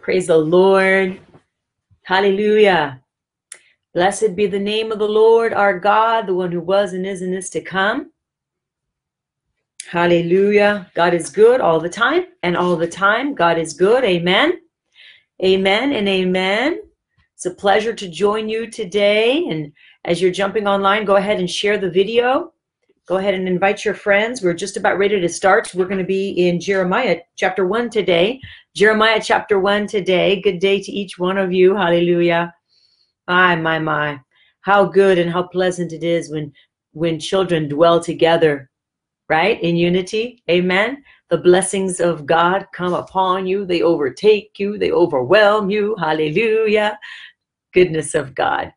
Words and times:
Praise 0.00 0.28
the 0.28 0.38
Lord. 0.38 1.20
Hallelujah. 2.04 3.00
Blessed 3.94 4.34
be 4.34 4.46
the 4.46 4.58
name 4.58 4.90
of 4.90 4.98
the 4.98 5.08
Lord 5.08 5.52
our 5.52 5.78
God, 5.78 6.26
the 6.26 6.34
one 6.34 6.50
who 6.50 6.60
was 6.60 6.94
and 6.94 7.06
is 7.06 7.20
and 7.22 7.34
is 7.34 7.50
to 7.50 7.60
come. 7.60 8.10
Hallelujah. 9.90 10.90
God 10.94 11.12
is 11.12 11.28
good 11.28 11.60
all 11.60 11.78
the 11.78 11.88
time, 11.88 12.24
and 12.42 12.56
all 12.56 12.76
the 12.76 12.88
time, 12.88 13.34
God 13.34 13.58
is 13.58 13.74
good. 13.74 14.04
Amen. 14.04 14.60
Amen 15.44 15.92
and 15.92 16.08
amen. 16.08 16.80
It's 17.34 17.44
a 17.44 17.50
pleasure 17.50 17.92
to 17.92 18.08
join 18.08 18.48
you 18.48 18.70
today. 18.70 19.44
And 19.48 19.72
as 20.04 20.22
you're 20.22 20.30
jumping 20.30 20.66
online, 20.66 21.04
go 21.04 21.16
ahead 21.16 21.40
and 21.40 21.50
share 21.50 21.76
the 21.76 21.90
video. 21.90 22.52
Go 23.12 23.18
ahead 23.18 23.34
and 23.34 23.46
invite 23.46 23.84
your 23.84 23.92
friends. 23.92 24.40
We're 24.40 24.54
just 24.54 24.78
about 24.78 24.96
ready 24.96 25.20
to 25.20 25.28
start. 25.28 25.74
We're 25.74 25.84
going 25.84 25.98
to 25.98 26.02
be 26.02 26.30
in 26.30 26.58
Jeremiah 26.58 27.20
chapter 27.36 27.66
1 27.66 27.90
today. 27.90 28.40
Jeremiah 28.74 29.20
chapter 29.22 29.60
1 29.60 29.86
today. 29.86 30.40
Good 30.40 30.60
day 30.60 30.80
to 30.80 30.90
each 30.90 31.18
one 31.18 31.36
of 31.36 31.52
you. 31.52 31.76
Hallelujah. 31.76 32.54
My, 33.28 33.54
my, 33.54 33.78
my. 33.78 34.18
How 34.62 34.86
good 34.86 35.18
and 35.18 35.30
how 35.30 35.42
pleasant 35.42 35.92
it 35.92 36.02
is 36.02 36.30
when 36.30 36.54
when 36.92 37.20
children 37.20 37.68
dwell 37.68 38.00
together, 38.00 38.70
right? 39.28 39.62
In 39.62 39.76
unity. 39.76 40.42
Amen. 40.50 41.04
The 41.28 41.36
blessings 41.36 42.00
of 42.00 42.24
God 42.24 42.64
come 42.72 42.94
upon 42.94 43.46
you. 43.46 43.66
They 43.66 43.82
overtake 43.82 44.58
you. 44.58 44.78
They 44.78 44.90
overwhelm 44.90 45.68
you. 45.68 45.96
Hallelujah. 45.98 46.98
Goodness 47.74 48.14
of 48.14 48.34
God. 48.34 48.72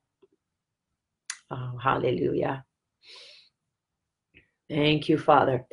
Oh, 1.51 1.77
hallelujah. 1.81 2.65
Thank 4.69 5.09
you, 5.09 5.17
Father. 5.17 5.65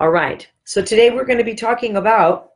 All 0.00 0.10
right. 0.10 0.46
So 0.64 0.82
today 0.82 1.10
we're 1.10 1.24
going 1.24 1.38
to 1.38 1.44
be 1.44 1.54
talking 1.54 1.96
about 1.96 2.50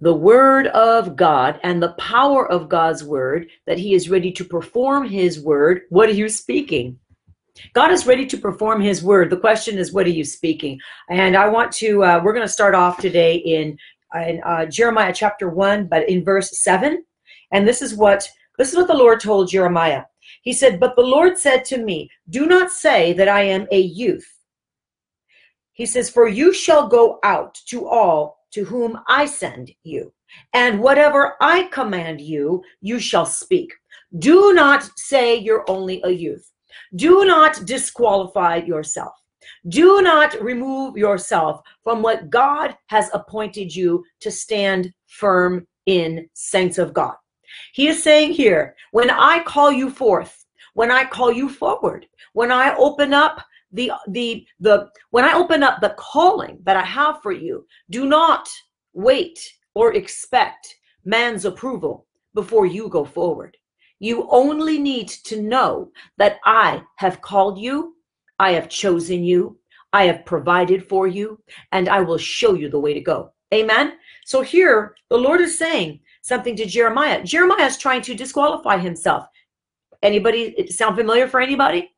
the 0.00 0.14
word 0.14 0.66
of 0.68 1.16
God 1.16 1.58
and 1.62 1.82
the 1.82 1.92
power 1.92 2.50
of 2.50 2.68
God's 2.68 3.02
word 3.02 3.48
that 3.66 3.78
he 3.78 3.94
is 3.94 4.10
ready 4.10 4.30
to 4.32 4.44
perform 4.44 5.08
his 5.08 5.40
word. 5.40 5.82
What 5.88 6.08
are 6.08 6.12
you 6.12 6.28
speaking? 6.28 6.98
God 7.72 7.92
is 7.92 8.06
ready 8.06 8.26
to 8.26 8.36
perform 8.36 8.80
his 8.80 9.02
word. 9.02 9.30
The 9.30 9.36
question 9.36 9.78
is, 9.78 9.92
what 9.92 10.06
are 10.06 10.10
you 10.10 10.24
speaking? 10.24 10.80
And 11.08 11.36
I 11.36 11.48
want 11.48 11.72
to, 11.72 12.04
uh, 12.04 12.20
we're 12.22 12.32
going 12.32 12.46
to 12.46 12.52
start 12.52 12.74
off 12.74 12.98
today 12.98 13.36
in, 13.36 13.78
in 14.14 14.42
uh, 14.44 14.66
Jeremiah 14.66 15.12
chapter 15.14 15.48
1, 15.48 15.86
but 15.86 16.08
in 16.08 16.24
verse 16.24 16.60
7. 16.60 17.04
And 17.52 17.66
this 17.66 17.80
is 17.80 17.94
what 17.94 18.28
this 18.58 18.70
is 18.70 18.76
what 18.76 18.86
the 18.86 18.94
Lord 18.94 19.20
told 19.20 19.48
Jeremiah. 19.48 20.04
He 20.42 20.52
said, 20.52 20.80
But 20.80 20.96
the 20.96 21.02
Lord 21.02 21.38
said 21.38 21.64
to 21.66 21.78
me, 21.78 22.10
Do 22.28 22.46
not 22.46 22.70
say 22.70 23.12
that 23.14 23.28
I 23.28 23.42
am 23.42 23.66
a 23.70 23.80
youth. 23.80 24.26
He 25.72 25.86
says, 25.86 26.08
For 26.08 26.28
you 26.28 26.52
shall 26.52 26.88
go 26.88 27.18
out 27.24 27.54
to 27.66 27.86
all 27.86 28.38
to 28.52 28.64
whom 28.64 29.00
I 29.08 29.26
send 29.26 29.72
you, 29.82 30.12
and 30.52 30.80
whatever 30.80 31.34
I 31.40 31.64
command 31.64 32.20
you, 32.20 32.62
you 32.80 33.00
shall 33.00 33.26
speak. 33.26 33.72
Do 34.18 34.52
not 34.54 34.88
say 34.96 35.36
you're 35.36 35.68
only 35.68 36.00
a 36.04 36.10
youth. 36.10 36.48
Do 36.94 37.24
not 37.24 37.64
disqualify 37.66 38.56
yourself. 38.56 39.12
Do 39.68 40.02
not 40.02 40.40
remove 40.40 40.96
yourself 40.96 41.60
from 41.82 42.02
what 42.02 42.30
God 42.30 42.76
has 42.86 43.10
appointed 43.12 43.74
you 43.74 44.04
to 44.20 44.30
stand 44.30 44.92
firm 45.08 45.66
in, 45.86 46.28
saints 46.34 46.78
of 46.78 46.94
God. 46.94 47.14
He 47.72 47.88
is 47.88 48.02
saying 48.02 48.32
here, 48.32 48.76
when 48.92 49.10
I 49.10 49.42
call 49.42 49.72
you 49.72 49.90
forth, 49.90 50.44
when 50.74 50.90
I 50.90 51.04
call 51.04 51.32
you 51.32 51.48
forward, 51.48 52.06
when 52.32 52.50
I 52.50 52.74
open 52.76 53.14
up 53.14 53.44
the 53.72 53.92
the 54.08 54.46
the 54.60 54.88
when 55.10 55.24
I 55.24 55.34
open 55.34 55.62
up 55.62 55.80
the 55.80 55.94
calling 55.98 56.58
that 56.64 56.76
I 56.76 56.84
have 56.84 57.22
for 57.22 57.32
you, 57.32 57.66
do 57.90 58.06
not 58.06 58.48
wait 58.92 59.38
or 59.74 59.94
expect 59.94 60.74
man's 61.04 61.44
approval 61.44 62.06
before 62.34 62.66
you 62.66 62.88
go 62.88 63.04
forward. 63.04 63.56
You 63.98 64.28
only 64.30 64.78
need 64.78 65.08
to 65.08 65.40
know 65.40 65.90
that 66.18 66.38
I 66.44 66.82
have 66.96 67.20
called 67.20 67.58
you, 67.58 67.96
I 68.38 68.52
have 68.52 68.68
chosen 68.68 69.24
you, 69.24 69.58
I 69.92 70.04
have 70.04 70.26
provided 70.26 70.88
for 70.88 71.06
you, 71.06 71.40
and 71.72 71.88
I 71.88 72.00
will 72.00 72.18
show 72.18 72.54
you 72.54 72.68
the 72.68 72.80
way 72.80 72.94
to 72.94 73.00
go. 73.00 73.32
Amen. 73.52 73.94
So 74.24 74.42
here 74.42 74.96
the 75.08 75.16
Lord 75.16 75.40
is 75.40 75.56
saying, 75.56 76.00
something 76.24 76.56
to 76.56 76.64
Jeremiah. 76.64 77.22
Jeremiah 77.22 77.66
is 77.66 77.76
trying 77.76 78.00
to 78.00 78.14
disqualify 78.14 78.78
himself. 78.78 79.26
Anybody 80.02 80.66
sound 80.68 80.96
familiar 80.96 81.28
for 81.28 81.38
anybody? 81.38 81.90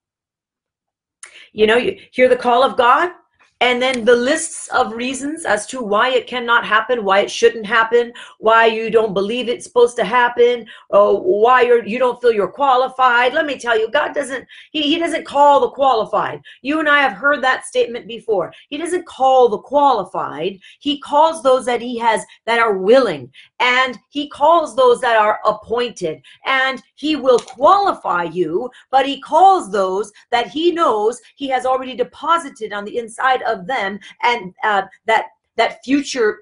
You 1.52 1.68
know, 1.68 1.76
you 1.76 1.98
hear 2.10 2.28
the 2.28 2.36
call 2.36 2.64
of 2.64 2.76
God, 2.76 3.12
and 3.60 3.80
then 3.80 4.04
the 4.04 4.14
lists 4.14 4.68
of 4.68 4.92
reasons 4.92 5.46
as 5.46 5.66
to 5.66 5.80
why 5.80 6.10
it 6.10 6.26
cannot 6.26 6.66
happen 6.66 7.04
why 7.04 7.20
it 7.20 7.30
shouldn't 7.30 7.64
happen 7.64 8.12
why 8.38 8.66
you 8.66 8.90
don't 8.90 9.14
believe 9.14 9.48
it's 9.48 9.64
supposed 9.64 9.96
to 9.96 10.04
happen 10.04 10.66
or 10.90 11.20
why 11.20 11.62
you're 11.62 11.84
you 11.84 11.98
don't 11.98 12.20
feel 12.20 12.32
you're 12.32 12.48
qualified. 12.48 13.32
Let 13.32 13.46
me 13.46 13.58
tell 13.58 13.78
you 13.78 13.90
god 13.90 14.14
doesn't 14.14 14.46
he, 14.72 14.82
he 14.82 14.98
doesn't 14.98 15.26
call 15.26 15.60
the 15.60 15.70
qualified. 15.70 16.42
You 16.60 16.80
and 16.80 16.88
i 16.88 17.00
have 17.00 17.12
heard 17.12 17.42
that 17.42 17.64
statement 17.64 18.06
before. 18.06 18.52
He 18.68 18.76
doesn't 18.76 19.06
call 19.06 19.48
the 19.48 19.58
qualified. 19.58 20.58
He 20.80 21.00
calls 21.00 21.42
those 21.42 21.64
that 21.64 21.80
he 21.80 21.96
has 21.98 22.24
that 22.44 22.58
are 22.58 22.76
willing. 22.76 23.32
And 23.58 23.98
he 24.10 24.28
calls 24.28 24.76
those 24.76 25.00
that 25.00 25.16
are 25.16 25.40
appointed. 25.46 26.20
And 26.44 26.82
he 26.94 27.16
will 27.16 27.38
qualify 27.38 28.24
you 28.24 28.70
but 28.90 29.06
he 29.06 29.20
calls 29.20 29.70
those 29.70 30.12
that 30.30 30.48
he 30.48 30.72
knows 30.72 31.20
he 31.36 31.48
has 31.48 31.64
already 31.64 31.94
deposited 31.94 32.72
on 32.72 32.84
the 32.84 32.98
inside 32.98 33.42
of 33.46 33.66
them 33.66 33.98
and 34.22 34.54
uh, 34.64 34.82
that 35.06 35.26
that 35.56 35.82
future 35.84 36.40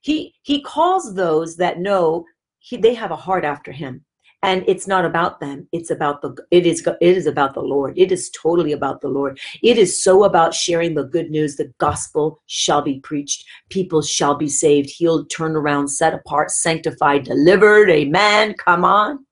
he 0.00 0.34
he 0.42 0.62
calls 0.62 1.14
those 1.14 1.56
that 1.56 1.80
know 1.80 2.24
he, 2.58 2.76
they 2.76 2.94
have 2.94 3.10
a 3.10 3.16
heart 3.16 3.44
after 3.44 3.72
him. 3.72 4.04
And 4.42 4.62
it's 4.68 4.86
not 4.86 5.04
about 5.04 5.40
them. 5.40 5.66
It's 5.72 5.90
about 5.90 6.22
the 6.22 6.36
it 6.50 6.66
is 6.66 6.86
it 6.86 7.16
is 7.16 7.26
about 7.26 7.54
the 7.54 7.62
lord. 7.62 7.98
It 7.98 8.12
is 8.12 8.30
totally 8.30 8.72
about 8.72 9.00
the 9.00 9.08
lord. 9.08 9.40
It 9.62 9.78
is 9.78 10.02
so 10.02 10.24
about 10.24 10.54
sharing 10.54 10.94
the 10.94 11.04
good 11.04 11.30
news. 11.30 11.56
The 11.56 11.72
gospel 11.78 12.40
shall 12.46 12.82
be 12.82 13.00
preached. 13.00 13.44
People 13.70 14.02
shall 14.02 14.36
be 14.36 14.48
saved 14.48 14.90
healed 14.90 15.30
turned 15.30 15.56
around 15.56 15.88
set 15.88 16.14
apart 16.14 16.50
sanctified 16.50 17.24
delivered. 17.24 17.90
Amen. 17.90 18.54
Come 18.54 18.84
on. 18.84 19.26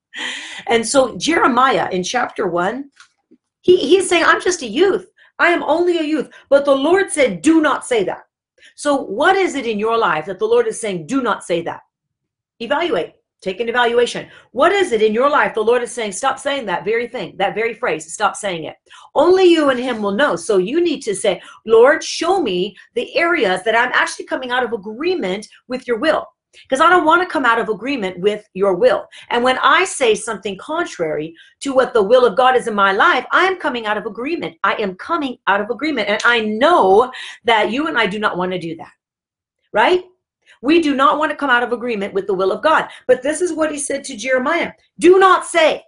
And 0.66 0.86
so 0.86 1.16
jeremiah 1.18 1.88
in 1.90 2.02
chapter 2.04 2.46
1 2.46 2.88
he, 3.62 3.76
he's 3.76 4.08
saying 4.08 4.24
i'm 4.24 4.40
just 4.40 4.62
a 4.62 4.66
youth 4.66 5.10
I 5.38 5.50
am 5.50 5.62
only 5.62 5.98
a 5.98 6.02
youth. 6.02 6.30
But 6.48 6.64
the 6.64 6.74
Lord 6.74 7.10
said, 7.10 7.42
do 7.42 7.60
not 7.60 7.84
say 7.86 8.04
that. 8.04 8.22
So, 8.76 9.02
what 9.02 9.36
is 9.36 9.54
it 9.54 9.66
in 9.66 9.78
your 9.78 9.98
life 9.98 10.26
that 10.26 10.38
the 10.38 10.46
Lord 10.46 10.66
is 10.66 10.80
saying, 10.80 11.06
do 11.06 11.22
not 11.22 11.44
say 11.44 11.62
that? 11.62 11.80
Evaluate. 12.60 13.14
Take 13.42 13.60
an 13.60 13.68
evaluation. 13.68 14.26
What 14.52 14.72
is 14.72 14.92
it 14.92 15.02
in 15.02 15.12
your 15.12 15.28
life 15.28 15.52
the 15.52 15.60
Lord 15.60 15.82
is 15.82 15.92
saying, 15.92 16.12
stop 16.12 16.38
saying 16.38 16.64
that 16.64 16.84
very 16.84 17.06
thing, 17.06 17.36
that 17.36 17.54
very 17.54 17.74
phrase, 17.74 18.10
stop 18.10 18.36
saying 18.36 18.64
it? 18.64 18.76
Only 19.14 19.44
you 19.44 19.68
and 19.68 19.78
Him 19.78 20.00
will 20.00 20.12
know. 20.12 20.34
So 20.34 20.56
you 20.56 20.82
need 20.82 21.02
to 21.02 21.14
say, 21.14 21.42
Lord, 21.66 22.02
show 22.02 22.40
me 22.40 22.74
the 22.94 23.14
areas 23.14 23.62
that 23.64 23.76
I'm 23.76 23.92
actually 23.92 24.24
coming 24.24 24.50
out 24.50 24.64
of 24.64 24.72
agreement 24.72 25.46
with 25.68 25.86
your 25.86 25.98
will 25.98 26.26
because 26.62 26.80
I 26.80 26.90
don't 26.90 27.04
want 27.04 27.22
to 27.22 27.28
come 27.28 27.44
out 27.44 27.58
of 27.58 27.68
agreement 27.68 28.18
with 28.20 28.48
your 28.54 28.74
will. 28.74 29.06
And 29.30 29.42
when 29.42 29.58
I 29.58 29.84
say 29.84 30.14
something 30.14 30.56
contrary 30.58 31.34
to 31.60 31.74
what 31.74 31.94
the 31.94 32.02
will 32.02 32.24
of 32.24 32.36
God 32.36 32.56
is 32.56 32.66
in 32.66 32.74
my 32.74 32.92
life, 32.92 33.26
I 33.32 33.44
am 33.44 33.58
coming 33.58 33.86
out 33.86 33.98
of 33.98 34.06
agreement. 34.06 34.56
I 34.64 34.74
am 34.74 34.94
coming 34.96 35.38
out 35.46 35.60
of 35.60 35.70
agreement. 35.70 36.08
And 36.08 36.20
I 36.24 36.40
know 36.40 37.12
that 37.44 37.70
you 37.70 37.88
and 37.88 37.98
I 37.98 38.06
do 38.06 38.18
not 38.18 38.36
want 38.36 38.52
to 38.52 38.58
do 38.58 38.76
that, 38.76 38.92
right? 39.72 40.04
We 40.62 40.80
do 40.80 40.94
not 40.94 41.18
want 41.18 41.30
to 41.30 41.36
come 41.36 41.50
out 41.50 41.62
of 41.62 41.72
agreement 41.72 42.14
with 42.14 42.26
the 42.26 42.34
will 42.34 42.52
of 42.52 42.62
God. 42.62 42.88
But 43.06 43.22
this 43.22 43.40
is 43.40 43.52
what 43.52 43.70
he 43.70 43.78
said 43.78 44.04
to 44.04 44.16
Jeremiah 44.16 44.72
do 44.98 45.18
not 45.18 45.46
say, 45.46 45.84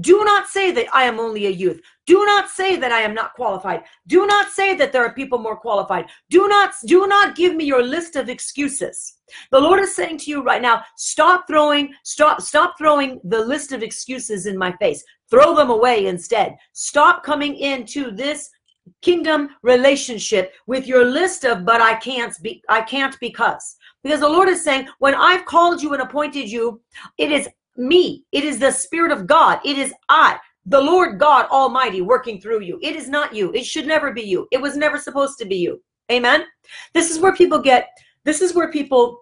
do 0.00 0.24
not 0.24 0.46
say 0.48 0.70
that 0.72 0.86
I 0.92 1.04
am 1.04 1.18
only 1.18 1.46
a 1.46 1.50
youth. 1.50 1.80
Do 2.06 2.24
not 2.26 2.48
say 2.48 2.76
that 2.76 2.92
I 2.92 3.00
am 3.00 3.14
not 3.14 3.34
qualified. 3.34 3.84
Do 4.06 4.26
not 4.26 4.50
say 4.50 4.76
that 4.76 4.92
there 4.92 5.04
are 5.04 5.14
people 5.14 5.38
more 5.38 5.56
qualified. 5.56 6.06
Do 6.30 6.48
not 6.48 6.74
do 6.86 7.06
not 7.06 7.36
give 7.36 7.54
me 7.54 7.64
your 7.64 7.82
list 7.82 8.16
of 8.16 8.28
excuses. 8.28 9.14
The 9.50 9.60
Lord 9.60 9.80
is 9.80 9.96
saying 9.96 10.18
to 10.18 10.30
you 10.30 10.42
right 10.42 10.60
now, 10.60 10.82
stop 10.96 11.46
throwing 11.46 11.94
stop 12.02 12.40
stop 12.40 12.74
throwing 12.76 13.20
the 13.24 13.44
list 13.44 13.72
of 13.72 13.82
excuses 13.82 14.46
in 14.46 14.58
my 14.58 14.72
face. 14.76 15.02
Throw 15.30 15.54
them 15.54 15.70
away 15.70 16.06
instead. 16.06 16.56
Stop 16.72 17.22
coming 17.22 17.56
into 17.56 18.10
this 18.10 18.50
kingdom 19.00 19.48
relationship 19.62 20.52
with 20.66 20.86
your 20.86 21.04
list 21.04 21.44
of 21.44 21.64
but 21.64 21.80
I 21.80 21.94
can't 21.94 22.34
be 22.42 22.62
I 22.68 22.82
can't 22.82 23.18
because 23.18 23.76
because 24.02 24.20
the 24.20 24.28
Lord 24.28 24.48
is 24.48 24.62
saying 24.62 24.88
when 24.98 25.14
I've 25.14 25.46
called 25.46 25.82
you 25.82 25.94
and 25.94 26.02
appointed 26.02 26.50
you 26.50 26.82
it 27.16 27.32
is 27.32 27.48
me. 27.76 28.24
It 28.32 28.44
is 28.44 28.58
the 28.58 28.70
Spirit 28.70 29.12
of 29.12 29.26
God. 29.26 29.60
It 29.64 29.78
is 29.78 29.92
I, 30.08 30.38
the 30.66 30.80
Lord 30.80 31.18
God 31.18 31.46
Almighty, 31.46 32.00
working 32.00 32.40
through 32.40 32.60
you. 32.60 32.78
It 32.82 32.96
is 32.96 33.08
not 33.08 33.34
you. 33.34 33.52
It 33.52 33.66
should 33.66 33.86
never 33.86 34.12
be 34.12 34.22
you. 34.22 34.46
It 34.50 34.60
was 34.60 34.76
never 34.76 34.98
supposed 34.98 35.38
to 35.38 35.44
be 35.44 35.56
you. 35.56 35.80
Amen. 36.10 36.44
This 36.92 37.10
is 37.10 37.18
where 37.18 37.34
people 37.34 37.58
get, 37.58 37.88
this 38.24 38.40
is 38.40 38.54
where 38.54 38.70
people 38.70 39.18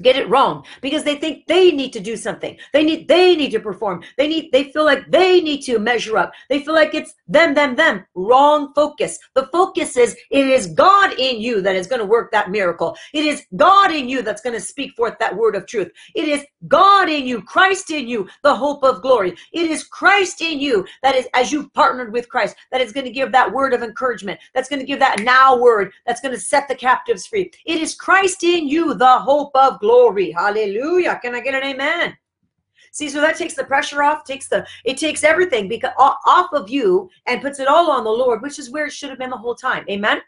get 0.00 0.16
it 0.16 0.28
wrong 0.28 0.64
because 0.80 1.04
they 1.04 1.16
think 1.16 1.46
they 1.46 1.70
need 1.70 1.92
to 1.92 2.00
do 2.00 2.16
something. 2.16 2.56
They 2.72 2.84
need 2.84 3.08
they 3.08 3.36
need 3.36 3.50
to 3.50 3.60
perform. 3.60 4.02
They 4.16 4.28
need 4.28 4.50
they 4.52 4.64
feel 4.72 4.84
like 4.84 5.10
they 5.10 5.40
need 5.40 5.62
to 5.62 5.78
measure 5.78 6.16
up. 6.16 6.32
They 6.48 6.62
feel 6.64 6.74
like 6.74 6.94
it's 6.94 7.14
them 7.28 7.54
them 7.54 7.76
them. 7.76 8.04
Wrong 8.14 8.72
focus. 8.74 9.18
The 9.34 9.48
focus 9.52 9.96
is 9.96 10.16
it 10.30 10.46
is 10.46 10.68
god 10.68 11.12
in 11.18 11.40
you 11.40 11.60
that 11.62 11.76
is 11.76 11.86
going 11.86 12.00
to 12.00 12.06
work 12.06 12.30
that 12.32 12.50
miracle. 12.50 12.96
It 13.12 13.24
is 13.24 13.44
god 13.56 13.92
in 13.92 14.08
you 14.08 14.22
that's 14.22 14.42
going 14.42 14.54
to 14.54 14.60
speak 14.60 14.94
forth 14.96 15.14
that 15.20 15.36
word 15.36 15.54
of 15.54 15.66
truth. 15.66 15.90
It 16.14 16.28
is 16.28 16.44
god 16.68 17.08
in 17.08 17.26
you 17.26 17.42
christ 17.42 17.90
in 17.90 18.08
you 18.08 18.28
the 18.42 18.54
hope 18.54 18.82
of 18.82 19.02
glory. 19.02 19.34
It 19.52 19.70
is 19.70 19.84
christ 19.84 20.40
in 20.40 20.60
you 20.60 20.86
that 21.02 21.14
is 21.14 21.28
as 21.34 21.52
you've 21.52 21.72
partnered 21.74 22.12
with 22.12 22.28
christ 22.28 22.56
that 22.72 22.80
is 22.80 22.92
going 22.92 23.06
to 23.06 23.12
give 23.12 23.32
that 23.32 23.52
word 23.52 23.72
of 23.72 23.82
encouragement 23.82 24.40
that's 24.54 24.68
going 24.68 24.80
to 24.80 24.86
give 24.86 24.98
that 24.98 25.20
now 25.20 25.56
word 25.56 25.92
that's 26.06 26.20
going 26.20 26.34
to 26.34 26.40
set 26.40 26.68
the 26.68 26.74
captives 26.74 27.26
free. 27.26 27.50
It 27.64 27.80
is 27.80 27.94
christ 27.94 28.42
in 28.44 28.68
you 28.68 28.94
the 28.94 29.18
hope 29.18 29.50
of 29.54 29.80
glory. 29.80 29.89
Hallelujah. 30.32 31.18
Can 31.22 31.34
I 31.34 31.40
get 31.40 31.54
an 31.54 31.64
amen? 31.64 32.16
See, 32.92 33.08
so 33.08 33.20
that 33.20 33.36
takes 33.36 33.54
the 33.54 33.64
pressure 33.64 34.02
off, 34.02 34.24
takes 34.24 34.48
the 34.48 34.66
it 34.84 34.96
takes 34.96 35.22
everything 35.22 35.68
because 35.68 35.92
off 35.98 36.52
of 36.52 36.68
you 36.68 37.08
and 37.26 37.40
puts 37.40 37.60
it 37.60 37.68
all 37.68 37.90
on 37.90 38.04
the 38.04 38.10
Lord, 38.10 38.42
which 38.42 38.58
is 38.58 38.70
where 38.70 38.86
it 38.86 38.92
should 38.92 39.10
have 39.10 39.18
been 39.18 39.30
the 39.30 39.36
whole 39.36 39.54
time. 39.54 39.84
Amen. 39.88 40.20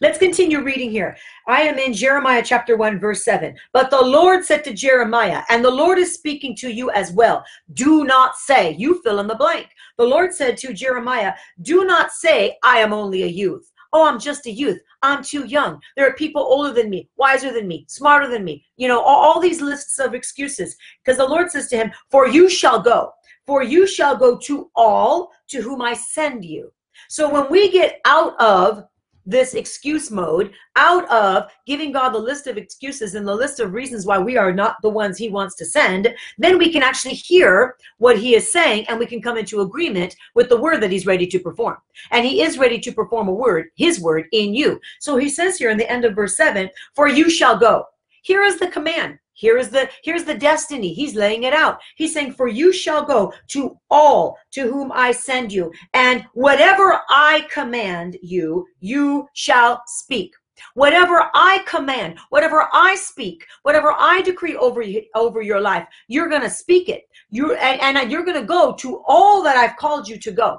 Let's 0.00 0.18
continue 0.18 0.62
reading 0.62 0.90
here. 0.90 1.16
I 1.48 1.62
am 1.62 1.78
in 1.78 1.92
Jeremiah 1.92 2.42
chapter 2.44 2.76
1, 2.76 2.98
verse 2.98 3.24
7. 3.24 3.56
But 3.72 3.90
the 3.90 4.00
Lord 4.00 4.44
said 4.44 4.62
to 4.64 4.74
Jeremiah, 4.74 5.42
and 5.48 5.64
the 5.64 5.70
Lord 5.70 5.98
is 5.98 6.14
speaking 6.14 6.54
to 6.56 6.70
you 6.70 6.90
as 6.90 7.12
well. 7.12 7.44
Do 7.72 8.04
not 8.04 8.36
say, 8.36 8.74
you 8.74 9.00
fill 9.02 9.20
in 9.20 9.26
the 9.26 9.34
blank. 9.34 9.68
The 9.96 10.04
Lord 10.04 10.34
said 10.34 10.56
to 10.58 10.72
Jeremiah, 10.72 11.34
Do 11.62 11.84
not 11.84 12.12
say, 12.12 12.56
I 12.62 12.78
am 12.78 12.92
only 12.92 13.22
a 13.22 13.28
youth. 13.28 13.72
Oh, 13.94 14.08
I'm 14.08 14.18
just 14.18 14.46
a 14.46 14.50
youth. 14.50 14.80
I'm 15.02 15.22
too 15.22 15.46
young. 15.46 15.80
There 15.96 16.06
are 16.06 16.14
people 16.14 16.42
older 16.42 16.72
than 16.72 16.90
me, 16.90 17.08
wiser 17.16 17.52
than 17.52 17.68
me, 17.68 17.86
smarter 17.88 18.28
than 18.28 18.42
me. 18.42 18.64
You 18.76 18.88
know, 18.88 19.00
all, 19.00 19.24
all 19.24 19.40
these 19.40 19.60
lists 19.60 20.00
of 20.00 20.14
excuses. 20.14 20.76
Because 21.02 21.16
the 21.16 21.24
Lord 21.24 21.48
says 21.48 21.68
to 21.68 21.76
him, 21.76 21.92
For 22.10 22.26
you 22.26 22.50
shall 22.50 22.82
go, 22.82 23.12
for 23.46 23.62
you 23.62 23.86
shall 23.86 24.16
go 24.16 24.36
to 24.38 24.68
all 24.74 25.30
to 25.48 25.62
whom 25.62 25.80
I 25.80 25.94
send 25.94 26.44
you. 26.44 26.72
So 27.08 27.30
when 27.30 27.48
we 27.48 27.70
get 27.70 28.00
out 28.04 28.34
of 28.40 28.82
this 29.26 29.54
excuse 29.54 30.10
mode 30.10 30.52
out 30.76 31.08
of 31.10 31.50
giving 31.66 31.92
God 31.92 32.10
the 32.10 32.18
list 32.18 32.46
of 32.46 32.56
excuses 32.56 33.14
and 33.14 33.26
the 33.26 33.34
list 33.34 33.60
of 33.60 33.72
reasons 33.72 34.06
why 34.06 34.18
we 34.18 34.36
are 34.36 34.52
not 34.52 34.76
the 34.82 34.88
ones 34.88 35.18
He 35.18 35.28
wants 35.28 35.54
to 35.56 35.64
send, 35.64 36.14
then 36.38 36.58
we 36.58 36.72
can 36.72 36.82
actually 36.82 37.14
hear 37.14 37.76
what 37.98 38.18
He 38.18 38.34
is 38.34 38.52
saying 38.52 38.86
and 38.88 38.98
we 38.98 39.06
can 39.06 39.22
come 39.22 39.36
into 39.36 39.60
agreement 39.60 40.14
with 40.34 40.48
the 40.48 40.60
word 40.60 40.80
that 40.82 40.90
He's 40.90 41.06
ready 41.06 41.26
to 41.26 41.38
perform. 41.38 41.76
And 42.10 42.26
He 42.26 42.42
is 42.42 42.58
ready 42.58 42.78
to 42.80 42.92
perform 42.92 43.28
a 43.28 43.32
word, 43.32 43.68
His 43.76 44.00
word 44.00 44.26
in 44.32 44.54
you. 44.54 44.80
So 45.00 45.16
He 45.16 45.28
says 45.28 45.58
here 45.58 45.70
in 45.70 45.78
the 45.78 45.90
end 45.90 46.04
of 46.04 46.14
verse 46.14 46.36
7 46.36 46.68
For 46.94 47.08
you 47.08 47.30
shall 47.30 47.56
go. 47.56 47.86
Here 48.24 48.42
is 48.42 48.58
the 48.58 48.68
command. 48.68 49.18
Here 49.34 49.58
is 49.58 49.68
the 49.68 49.90
here's 50.02 50.24
the 50.24 50.34
destiny. 50.34 50.94
He's 50.94 51.14
laying 51.14 51.42
it 51.42 51.52
out. 51.52 51.78
He's 51.96 52.14
saying, 52.14 52.32
"For 52.32 52.48
you 52.48 52.72
shall 52.72 53.04
go 53.04 53.34
to 53.48 53.78
all 53.90 54.38
to 54.52 54.62
whom 54.62 54.90
I 54.92 55.12
send 55.12 55.52
you, 55.52 55.70
and 55.92 56.24
whatever 56.32 57.02
I 57.10 57.46
command 57.50 58.16
you, 58.22 58.66
you 58.80 59.28
shall 59.34 59.82
speak." 59.86 60.32
Whatever 60.74 61.30
I 61.34 61.64
command, 61.66 62.18
whatever 62.30 62.68
I 62.72 62.94
speak, 62.94 63.44
whatever 63.62 63.92
I 63.92 64.22
decree 64.22 64.56
over 64.56 64.80
you, 64.80 65.02
over 65.14 65.42
your 65.42 65.60
life, 65.60 65.86
you're 66.06 66.28
going 66.28 66.42
to 66.42 66.48
speak 66.48 66.88
it. 66.88 67.02
You 67.28 67.54
and, 67.56 67.98
and 67.98 68.10
you're 68.10 68.24
going 68.24 68.40
to 68.40 68.46
go 68.46 68.72
to 68.76 69.02
all 69.06 69.42
that 69.42 69.56
I've 69.56 69.76
called 69.76 70.08
you 70.08 70.18
to 70.20 70.32
go. 70.32 70.58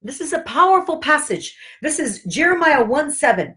This 0.00 0.20
is 0.20 0.32
a 0.32 0.40
powerful 0.40 0.98
passage. 0.98 1.56
This 1.80 2.00
is 2.00 2.24
Jeremiah 2.24 2.82
1 2.82 3.12
7 3.12 3.56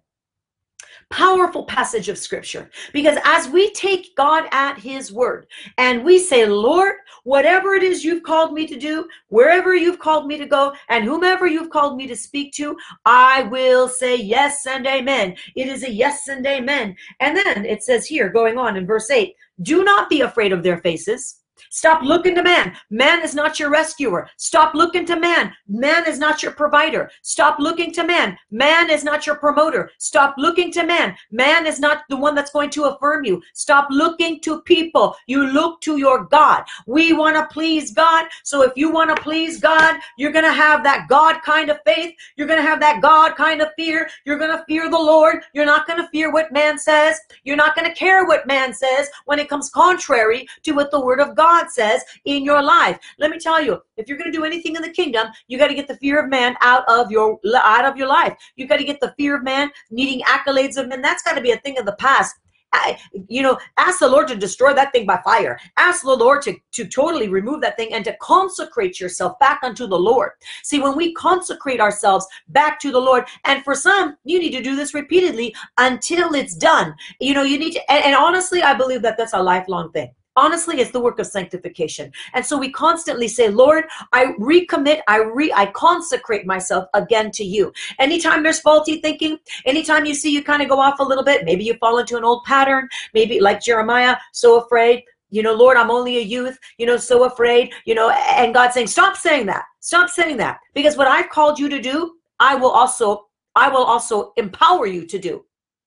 powerful 1.16 1.64
passage 1.64 2.10
of 2.10 2.18
scripture 2.18 2.70
because 2.92 3.18
as 3.24 3.48
we 3.48 3.72
take 3.72 4.14
God 4.18 4.50
at 4.52 4.78
his 4.78 5.14
word 5.14 5.48
and 5.78 6.04
we 6.04 6.20
say, 6.20 6.46
Lord, 6.46 6.96
whatever 7.24 7.74
it 7.74 7.84
is 7.84 8.04
you've 8.04 8.24
called 8.24 8.52
me 8.52 8.68
to 8.68 8.78
do, 8.78 9.08
wherever 9.30 9.74
you've 9.74 10.00
called 10.00 10.28
me 10.28 10.38
to 10.38 10.46
go, 10.46 10.74
and 10.90 11.06
whomever 11.06 11.48
you've 11.48 11.70
called 11.70 11.96
me 11.96 12.06
to 12.08 12.18
speak 12.18 12.52
to, 12.56 12.76
I 13.06 13.44
will 13.44 13.88
say 13.88 14.18
yes 14.18 14.68
and 14.68 14.86
amen. 14.86 15.38
It 15.56 15.70
is 15.70 15.84
a 15.84 15.92
yes 15.92 16.28
and 16.28 16.46
amen. 16.46 16.98
And 17.22 17.38
then 17.38 17.66
it 17.66 17.82
says 17.82 18.06
here, 18.06 18.28
going 18.28 18.58
on 18.58 18.76
in 18.76 18.86
verse 18.86 19.10
8, 19.10 19.34
do 19.62 19.86
not 19.86 20.10
be 20.10 20.20
afraid 20.20 20.52
of 20.52 20.64
their 20.64 20.80
faces 20.80 21.44
Stop 21.69 22.04
looking 22.04 22.36
to 22.36 22.44
man. 22.44 22.75
Man 22.90 23.22
is 23.22 23.36
not 23.36 23.60
your 23.60 23.69
rescuer. 23.69 24.28
Stop 24.38 24.74
looking 24.74 25.06
to 25.06 25.19
man. 25.19 25.54
Man 25.68 26.07
is 26.07 26.19
not 26.19 26.44
your 26.44 26.52
provider. 26.52 27.10
Stop 27.22 27.60
looking 27.60 27.92
to 27.94 28.04
man. 28.04 28.38
Man 28.52 28.90
is 28.90 29.04
not 29.04 29.25
your 29.25 29.36
promoter. 29.36 29.92
Stop 29.98 30.36
looking 30.38 30.72
to 30.74 30.84
man. 30.84 31.16
Man 31.31 31.66
is 31.66 31.80
not 31.80 32.04
the 32.10 32.18
one 32.18 32.36
that's 32.36 32.52
going 32.52 32.69
to 32.72 32.86
affirm 32.86 33.25
you. 33.25 33.42
Stop 33.54 33.88
looking 33.90 34.40
to 34.42 34.62
people. 34.62 35.16
You 35.28 35.48
look 35.48 35.81
to 35.81 35.98
your 35.98 36.25
God. 36.25 36.63
We 36.88 37.13
want 37.13 37.36
to 37.36 37.46
please 37.54 37.92
God. 37.92 38.28
So 38.44 38.62
if 38.63 38.72
you 38.75 38.92
want 38.92 39.16
to 39.16 39.22
please 39.22 39.60
God, 39.60 40.00
you're 40.18 40.31
going 40.31 40.46
to 40.46 40.52
have 40.52 40.84
that 40.84 41.07
God 41.10 41.42
kind 41.44 41.69
of 41.69 41.80
faith. 41.86 42.16
You're 42.36 42.48
going 42.48 42.62
to 42.62 42.68
have 42.68 42.80
that 42.80 43.02
God 43.02 43.36
kind 43.36 43.62
of 43.62 43.69
fear. 43.78 44.10
You're 44.25 44.40
going 44.40 44.56
to 44.56 44.63
fear 44.68 44.90
the 44.90 44.98
Lord. 44.98 45.44
You're 45.54 45.66
not 45.66 45.88
going 45.88 46.02
to 46.02 46.07
fear 46.10 46.31
what 46.31 46.52
man 46.52 46.78
says. 46.78 47.19
You're 47.44 47.56
not 47.56 47.75
going 47.75 47.88
to 47.88 47.96
care 47.96 48.25
what 48.25 48.48
man 48.48 48.74
says 48.74 49.10
when 49.25 49.40
it 49.40 49.50
comes 49.50 49.69
contrary 49.69 50.48
to 50.63 50.72
what 50.72 50.92
the 50.92 51.00
word 51.00 51.19
of 51.19 51.36
God 51.36 51.44
God 51.45 51.69
says 51.69 52.03
in 52.25 52.44
your 52.44 52.63
life. 52.63 52.97
Let 53.19 53.30
me 53.30 53.38
tell 53.38 53.62
you, 53.62 53.80
if 53.97 54.07
you're 54.07 54.18
going 54.18 54.31
to 54.31 54.38
do 54.38 54.45
anything 54.45 54.75
in 54.75 54.81
the 54.81 54.89
kingdom, 54.89 55.27
you 55.47 55.59
got 55.59 55.68
to 55.68 55.75
get 55.75 55.88
the 55.88 55.97
fear 55.97 56.24
of 56.24 56.27
man 56.27 56.56
out 56.62 56.83
of 56.88 57.12
your 57.12 57.39
out 57.56 57.86
of 57.86 57.95
your 57.97 58.07
life. 58.07 58.36
You 58.56 58.68
got 58.68 58.77
to 58.77 58.83
get 58.83 59.00
the 59.00 59.13
fear 59.15 59.38
of 59.38 59.44
man, 59.44 59.69
needing 59.92 60.21
accolades 60.25 60.77
of 60.77 60.88
men. 60.88 61.03
That's 61.03 61.21
got 61.21 61.36
to 61.36 61.42
be 61.42 61.51
a 61.51 61.57
thing 61.57 61.77
of 61.77 61.86
the 61.86 61.95
past. 62.00 62.36
I, 62.74 62.97
you 63.30 63.44
know, 63.44 63.57
ask 63.77 64.00
the 64.00 64.09
Lord 64.09 64.27
to 64.30 64.36
destroy 64.36 64.74
that 64.74 64.92
thing 64.92 65.06
by 65.06 65.21
fire. 65.24 65.57
Ask 65.77 66.01
the 66.01 66.15
Lord 66.15 66.42
to, 66.42 66.56
to 66.71 66.86
totally 66.86 67.30
remove 67.30 67.62
that 67.62 67.77
thing 67.77 67.94
and 67.94 68.03
to 68.06 68.18
consecrate 68.21 69.00
yourself 69.00 69.38
back 69.39 69.59
unto 69.63 69.88
the 69.88 69.97
Lord. 69.97 70.31
See, 70.63 70.80
when 70.80 70.97
we 70.97 71.13
consecrate 71.13 71.80
ourselves 71.80 72.25
back 72.50 72.80
to 72.81 72.92
the 72.92 73.00
Lord, 73.00 73.25
and 73.45 73.63
for 73.63 73.75
some, 73.75 74.18
you 74.25 74.39
need 74.39 74.51
to 74.51 74.63
do 74.63 74.75
this 74.75 74.94
repeatedly 74.94 75.56
until 75.77 76.33
it's 76.33 76.56
done. 76.56 76.95
You 77.21 77.33
know, 77.36 77.44
you 77.44 77.59
need 77.59 77.74
to, 77.74 77.92
and, 77.92 78.03
and 78.03 78.15
honestly, 78.15 78.62
I 78.62 78.74
believe 78.74 79.03
that 79.03 79.15
that's 79.18 79.33
a 79.33 79.42
lifelong 79.42 79.92
thing 79.92 80.12
honestly 80.36 80.80
it's 80.80 80.92
the 80.92 81.00
work 81.00 81.20
of 81.20 81.28
sanctification. 81.28 82.12
And 82.34 82.46
so 82.46 82.58
we 82.58 82.72
constantly 82.72 83.28
say 83.28 83.50
lord 83.50 83.86
i 84.14 84.26
recommit 84.40 85.02
i 85.08 85.18
re 85.18 85.52
i 85.54 85.66
consecrate 85.68 86.46
myself 86.46 86.86
again 86.94 87.32
to 87.32 87.44
you. 87.44 87.72
Anytime 88.00 88.44
there's 88.44 88.60
faulty 88.60 89.02
thinking 89.02 89.38
anytime 89.66 90.06
you 90.06 90.14
see 90.14 90.32
you 90.32 90.44
kind 90.44 90.62
of 90.62 90.70
go 90.70 90.80
off 90.80 91.00
a 91.00 91.04
little 91.04 91.24
bit 91.24 91.46
maybe 91.46 91.64
you 91.64 91.76
fall 91.76 91.98
into 91.98 92.18
an 92.18 92.24
old 92.24 92.44
pattern 92.44 92.88
maybe 93.14 93.40
like 93.40 93.62
jeremiah 93.62 94.16
so 94.32 94.60
afraid 94.62 95.04
you 95.30 95.42
know 95.42 95.54
lord 95.54 95.78
i'm 95.78 95.92
only 95.92 96.18
a 96.18 96.22
youth 96.22 96.58
you 96.78 96.86
know 96.86 96.98
so 96.98 97.24
afraid 97.26 97.74
you 97.86 97.96
know 97.96 98.10
and 98.10 98.54
god 98.54 98.72
saying 98.72 98.88
stop 98.88 99.16
saying 99.16 99.46
that. 99.46 99.64
Stop 99.80 100.10
saying 100.10 100.38
that. 100.38 100.60
Because 100.74 100.98
what 100.98 101.08
i've 101.08 101.30
called 101.30 101.60
you 101.60 101.70
to 101.70 101.81
do 101.81 102.16
i 102.40 102.56
will 102.56 102.72
also 102.72 103.28
i 103.56 103.70
will 103.70 103.84
also 103.84 104.34
empower 104.38 104.88
you 104.88 105.06
to 105.06 105.20
do 105.20 105.44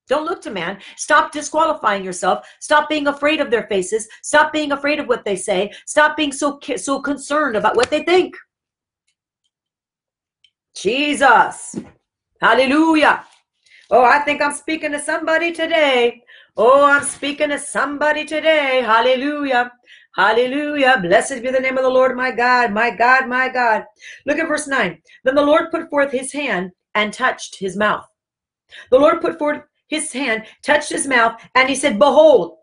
don't 0.08 0.24
look 0.24 0.42
to 0.42 0.50
man. 0.50 0.78
Stop 0.96 1.32
disqualifying 1.32 2.04
yourself. 2.04 2.46
Stop 2.60 2.88
being 2.88 3.06
afraid 3.06 3.40
of 3.40 3.50
their 3.50 3.66
faces. 3.68 4.08
Stop 4.22 4.52
being 4.52 4.72
afraid 4.72 4.98
of 4.98 5.06
what 5.06 5.24
they 5.24 5.36
say. 5.36 5.70
Stop 5.86 6.16
being 6.16 6.32
so 6.32 6.58
so 6.76 7.00
concerned 7.00 7.56
about 7.56 7.76
what 7.76 7.90
they 7.90 8.02
think. 8.02 8.34
Jesus. 10.74 11.76
Hallelujah. 12.40 13.24
Oh, 13.90 14.04
I 14.04 14.20
think 14.20 14.42
I'm 14.42 14.52
speaking 14.52 14.92
to 14.92 15.00
somebody 15.00 15.50
today. 15.50 16.22
Oh, 16.56 16.84
I'm 16.84 17.04
speaking 17.04 17.48
to 17.48 17.58
somebody 17.58 18.24
today. 18.24 18.82
Hallelujah. 18.82 19.72
Hallelujah. 20.14 20.98
Blessed 21.00 21.42
be 21.42 21.50
the 21.50 21.60
name 21.60 21.78
of 21.78 21.84
the 21.84 21.90
Lord, 21.90 22.16
my 22.16 22.30
God, 22.30 22.72
my 22.72 22.90
God, 22.90 23.28
my 23.28 23.48
God. 23.48 23.84
Look 24.26 24.38
at 24.38 24.48
verse 24.48 24.66
9. 24.66 25.00
Then 25.24 25.34
the 25.34 25.42
Lord 25.42 25.70
put 25.70 25.88
forth 25.88 26.12
his 26.12 26.32
hand 26.32 26.72
and 26.94 27.12
touched 27.12 27.58
his 27.58 27.76
mouth. 27.76 28.04
The 28.90 28.98
Lord 28.98 29.20
put 29.20 29.38
forth 29.38 29.62
his 29.88 30.12
hand, 30.12 30.44
touched 30.62 30.90
his 30.90 31.06
mouth, 31.06 31.40
and 31.54 31.68
he 31.68 31.74
said, 31.74 31.98
Behold, 31.98 32.56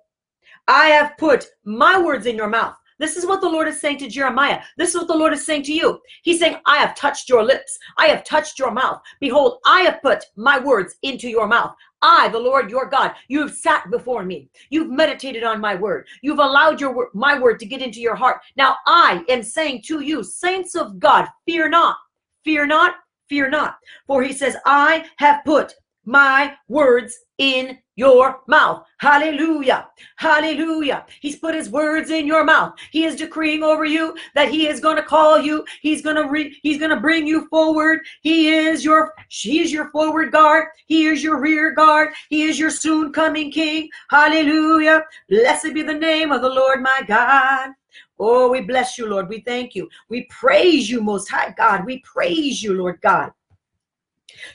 I 0.68 0.88
have 0.88 1.18
put 1.18 1.46
my 1.64 2.00
words 2.02 2.26
in 2.26 2.36
your 2.36 2.50
mouth. 2.50 2.76
This 2.98 3.18
is 3.18 3.26
what 3.26 3.42
the 3.42 3.50
Lord 3.50 3.68
is 3.68 3.82
saying 3.82 3.98
to 4.00 4.10
Jeremiah. 4.10 4.62
This 4.78 4.90
is 4.90 4.96
what 4.96 5.08
the 5.08 5.18
Lord 5.18 5.34
is 5.34 5.46
saying 5.46 5.64
to 5.64 5.74
you. 5.74 6.00
He's 6.24 6.40
saying, 6.40 6.58
I 6.66 6.78
have 6.78 6.96
touched 6.96 7.28
your 7.28 7.44
lips. 7.44 7.78
I 7.98 8.08
have 8.08 8.24
touched 8.24 8.58
your 8.58 8.72
mouth. 8.72 9.02
Behold, 9.20 9.60
I 9.66 9.82
have 9.82 10.02
put 10.02 10.24
my 10.38 10.60
words 10.60 10.96
into 11.02 11.28
your 11.28 11.48
mouth. 11.48 11.76
I, 12.02 12.30
the 12.30 12.40
Lord 12.40 12.70
your 12.70 12.86
God, 12.86 13.14
you 13.28 13.42
have 13.42 13.54
sat 13.54 13.90
before 13.92 14.24
me. 14.24 14.50
You've 14.70 14.92
meditated 14.92 15.44
on 15.44 15.60
my 15.60 15.76
word. 15.76 16.08
You've 16.22 16.40
allowed 16.40 16.80
your 16.80 17.10
my 17.14 17.38
word 17.38 17.60
to 17.60 17.66
get 17.66 17.82
into 17.82 18.00
your 18.00 18.16
heart. 18.16 18.40
Now 18.56 18.78
I 18.86 19.26
am 19.28 19.44
saying 19.44 19.82
to 19.88 20.00
you, 20.02 20.24
saints 20.24 20.76
of 20.76 21.00
God, 21.00 21.28
fear 21.46 21.68
not, 21.68 21.98
fear 22.44 22.66
not, 22.66 22.96
fear 23.28 23.50
not. 23.50 23.78
For 24.08 24.24
he 24.24 24.32
says, 24.32 24.56
I 24.66 25.06
have 25.18 25.44
put 25.44 25.74
my 26.06 26.54
words 26.68 27.18
in 27.38 27.78
your 27.96 28.42
mouth. 28.48 28.86
Hallelujah. 28.98 29.88
Hallelujah. 30.18 31.06
He's 31.22 31.38
put 31.38 31.56
his 31.56 31.70
words 31.70 32.10
in 32.10 32.28
your 32.28 32.44
mouth. 32.44 32.74
He 32.92 33.06
is 33.06 33.16
decreeing 33.16 33.64
over 33.64 33.86
you 33.86 34.16
that 34.36 34.50
he 34.50 34.68
is 34.68 34.80
going 34.80 34.98
to 34.98 35.04
call 35.04 35.40
you. 35.40 35.66
He's 35.82 36.02
going 36.02 36.16
to 36.18 36.28
re- 36.28 36.58
he's 36.62 36.78
going 36.78 36.92
to 36.92 37.00
bring 37.00 37.26
you 37.26 37.48
forward. 37.48 38.00
He 38.22 38.50
is 38.50 38.84
your 38.84 39.14
he 39.30 39.60
is 39.60 39.72
your 39.72 39.90
forward 39.92 40.32
guard. 40.32 40.68
He 40.88 41.06
is 41.08 41.24
your 41.24 41.40
rear 41.40 41.72
guard. 41.72 42.10
He 42.30 42.44
is 42.44 42.60
your 42.60 42.70
soon 42.70 43.12
coming 43.12 43.52
king. 43.52 43.90
Hallelujah. 44.10 45.04
Blessed 45.30 45.74
be 45.74 45.82
the 45.82 45.94
name 45.94 46.32
of 46.32 46.42
the 46.42 46.50
Lord 46.50 46.82
my 46.82 47.02
God. 47.08 47.72
Oh, 48.18 48.50
we 48.50 48.62
bless 48.62 48.98
you, 48.98 49.08
Lord. 49.08 49.28
We 49.28 49.42
thank 49.42 49.76
you. 49.76 49.90
We 50.10 50.24
praise 50.30 50.90
you, 50.90 51.02
Most 51.02 51.30
High 51.30 51.54
God. 51.58 51.86
We 51.86 52.00
praise 52.00 52.64
you, 52.64 52.74
Lord 52.74 53.00
God. 53.02 53.32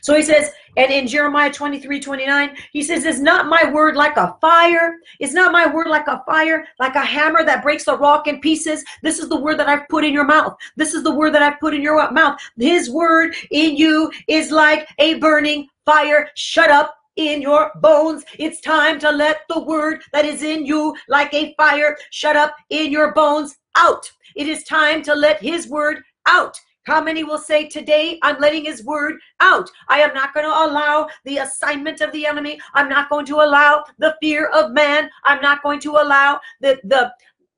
So 0.00 0.14
he 0.14 0.22
says, 0.22 0.50
and 0.76 0.90
in 0.92 1.06
Jeremiah 1.06 1.52
23 1.52 2.00
29, 2.00 2.56
he 2.72 2.82
says, 2.82 3.04
Is 3.04 3.20
not 3.20 3.46
my 3.46 3.70
word 3.70 3.96
like 3.96 4.16
a 4.16 4.36
fire? 4.40 4.96
Is 5.18 5.34
not 5.34 5.52
my 5.52 5.72
word 5.72 5.88
like 5.88 6.06
a 6.06 6.22
fire, 6.26 6.66
like 6.78 6.94
a 6.94 7.04
hammer 7.04 7.44
that 7.44 7.62
breaks 7.62 7.84
the 7.84 7.98
rock 7.98 8.26
in 8.26 8.40
pieces? 8.40 8.84
This 9.02 9.18
is 9.18 9.28
the 9.28 9.40
word 9.40 9.58
that 9.58 9.68
I've 9.68 9.88
put 9.88 10.04
in 10.04 10.12
your 10.12 10.24
mouth. 10.24 10.56
This 10.76 10.94
is 10.94 11.02
the 11.02 11.14
word 11.14 11.34
that 11.34 11.42
I've 11.42 11.60
put 11.60 11.74
in 11.74 11.82
your 11.82 12.10
mouth. 12.12 12.38
His 12.56 12.90
word 12.90 13.34
in 13.50 13.76
you 13.76 14.10
is 14.28 14.50
like 14.50 14.88
a 14.98 15.14
burning 15.14 15.68
fire. 15.84 16.28
Shut 16.36 16.70
up 16.70 16.94
in 17.16 17.42
your 17.42 17.72
bones. 17.76 18.24
It's 18.38 18.60
time 18.60 18.98
to 19.00 19.10
let 19.10 19.42
the 19.48 19.60
word 19.60 20.02
that 20.12 20.24
is 20.24 20.42
in 20.42 20.64
you, 20.64 20.96
like 21.08 21.34
a 21.34 21.54
fire, 21.54 21.96
shut 22.10 22.36
up 22.36 22.56
in 22.70 22.90
your 22.90 23.12
bones 23.12 23.56
out. 23.76 24.10
It 24.36 24.46
is 24.46 24.64
time 24.64 25.02
to 25.02 25.14
let 25.14 25.42
his 25.42 25.68
word 25.68 26.02
out. 26.26 26.58
How 26.84 27.02
many 27.02 27.24
will 27.24 27.38
say, 27.38 27.68
Today 27.68 28.18
I'm 28.22 28.40
letting 28.40 28.64
his 28.64 28.84
word 28.84 29.16
out? 29.40 29.70
I 29.88 30.00
am 30.00 30.14
not 30.14 30.34
going 30.34 30.46
to 30.46 30.50
allow 30.50 31.08
the 31.24 31.38
assignment 31.38 32.00
of 32.00 32.12
the 32.12 32.26
enemy. 32.26 32.58
I'm 32.74 32.88
not 32.88 33.10
going 33.10 33.26
to 33.26 33.36
allow 33.36 33.84
the 33.98 34.16
fear 34.20 34.46
of 34.48 34.72
man. 34.72 35.10
I'm 35.24 35.42
not 35.42 35.62
going 35.62 35.80
to 35.80 35.92
allow 35.92 36.40
the, 36.60 36.80
the, 36.84 37.12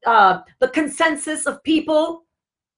uh, 0.06 0.40
the 0.60 0.68
consensus 0.68 1.46
of 1.46 1.62
people 1.62 2.24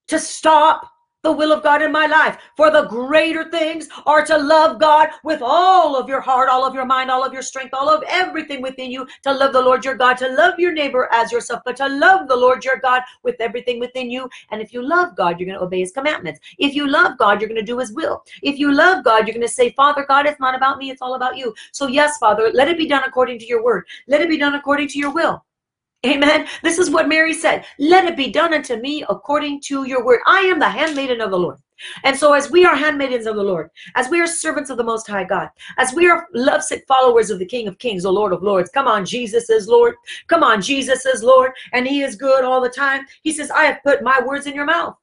to 0.09 0.19
stop 0.19 0.91
the 1.25 1.33
will 1.33 1.53
of 1.53 1.63
God 1.63 1.83
in 1.83 1.91
my 1.91 2.07
life. 2.07 2.39
For 2.57 2.71
the 2.71 2.85
greater 2.85 3.51
things 3.51 3.89
are 4.07 4.25
to 4.27 4.39
love 4.39 4.79
God 4.79 5.09
with 5.25 5.41
all 5.43 5.97
of 5.97 6.09
your 6.09 6.21
heart, 6.21 6.49
all 6.49 6.65
of 6.65 6.75
your 6.75 6.85
mind, 6.85 7.11
all 7.11 7.25
of 7.25 7.33
your 7.33 7.43
strength, 7.43 7.75
all 7.75 7.89
of 7.89 8.05
everything 8.07 8.63
within 8.63 8.91
you, 8.91 9.07
to 9.23 9.33
love 9.33 9.53
the 9.53 9.63
Lord 9.63 9.85
your 9.85 9.97
God, 9.97 10.19
to 10.19 10.29
love 10.29 10.59
your 10.59 10.73
neighbor 10.73 11.09
as 11.13 11.33
yourself, 11.33 11.63
but 11.65 11.77
to 11.77 11.89
love 11.89 12.29
the 12.29 12.37
Lord 12.37 12.65
your 12.65 12.77
God 12.77 13.03
with 13.23 13.37
everything 13.41 13.81
within 13.81 14.11
you. 14.11 14.29
And 14.51 14.61
if 14.61 14.73
you 14.73 14.87
love 14.87 15.17
God, 15.17 15.41
you're 15.41 15.47
going 15.47 15.59
to 15.59 15.65
obey 15.65 15.81
his 15.81 15.93
commandments. 15.93 16.41
If 16.59 16.75
you 16.75 16.87
love 16.87 17.19
God, 17.19 17.41
you're 17.41 17.49
going 17.49 17.61
to 17.61 17.73
do 17.73 17.79
his 17.79 17.93
will. 17.93 18.23
If 18.43 18.59
you 18.59 18.73
love 18.73 19.03
God, 19.03 19.27
you're 19.27 19.35
going 19.35 19.47
to 19.47 19.49
say, 19.49 19.71
Father 19.71 20.05
God, 20.07 20.27
it's 20.27 20.41
not 20.41 20.55
about 20.55 20.79
me, 20.79 20.91
it's 20.91 21.03
all 21.03 21.15
about 21.15 21.37
you. 21.39 21.55
So, 21.73 21.87
yes, 21.87 22.19
Father, 22.19 22.51
let 22.53 22.69
it 22.69 22.77
be 22.77 22.87
done 22.87 23.05
according 23.05 23.39
to 23.39 23.47
your 23.47 23.65
word. 23.65 23.87
Let 24.07 24.21
it 24.21 24.29
be 24.29 24.39
done 24.39 24.55
according 24.55 24.89
to 24.89 24.99
your 24.99 25.11
will. 25.13 25.43
Amen. 26.05 26.47
This 26.63 26.79
is 26.79 26.91
what 26.91 27.09
Mary 27.09 27.33
said. 27.33 27.65
Let 27.79 28.05
it 28.05 28.17
be 28.17 28.31
done 28.31 28.53
unto 28.53 28.77
me 28.77 29.05
according 29.09 29.61
to 29.63 29.85
your 29.85 30.05
word. 30.05 30.21
I 30.27 30.41
am 30.41 30.59
the 30.59 30.69
handmaiden 30.69 31.21
of 31.21 31.31
the 31.31 31.39
Lord. 31.39 31.59
And 32.05 32.17
so, 32.17 32.35
as 32.35 32.51
we 32.51 32.65
are 32.65 32.77
handmaidens 32.77 33.27
of 33.27 33.37
the 33.37 33.43
Lord, 33.43 33.71
as 33.95 34.09
we 34.09 34.21
are 34.21 34.27
servants 34.27 34.71
of 34.71 34.77
the 34.77 34.85
Most 34.85 35.07
High 35.09 35.25
God, 35.25 35.49
as 35.79 35.93
we 35.95 36.09
are 36.09 36.29
lovesick 36.33 36.85
followers 36.87 37.31
of 37.31 37.39
the 37.39 37.47
King 37.47 37.69
of 37.69 37.79
Kings, 37.79 38.05
the 38.05 38.13
Lord 38.13 38.33
of 38.33 38.43
Lords, 38.43 38.71
come 38.71 38.87
on, 38.87 39.05
Jesus 39.05 39.51
is 39.51 39.67
Lord. 39.67 39.95
Come 40.29 40.43
on, 40.43 40.61
Jesus 40.61 41.05
is 41.07 41.23
Lord, 41.23 41.53
and 41.73 41.87
He 41.87 42.03
is 42.03 42.17
good 42.17 42.45
all 42.45 42.61
the 42.61 42.69
time. 42.69 43.07
He 43.23 43.33
says, 43.33 43.51
I 43.51 43.65
have 43.65 43.83
put 43.83 44.03
my 44.03 44.21
words 44.25 44.47
in 44.47 44.55
your 44.55 44.67
mouth. 44.67 44.95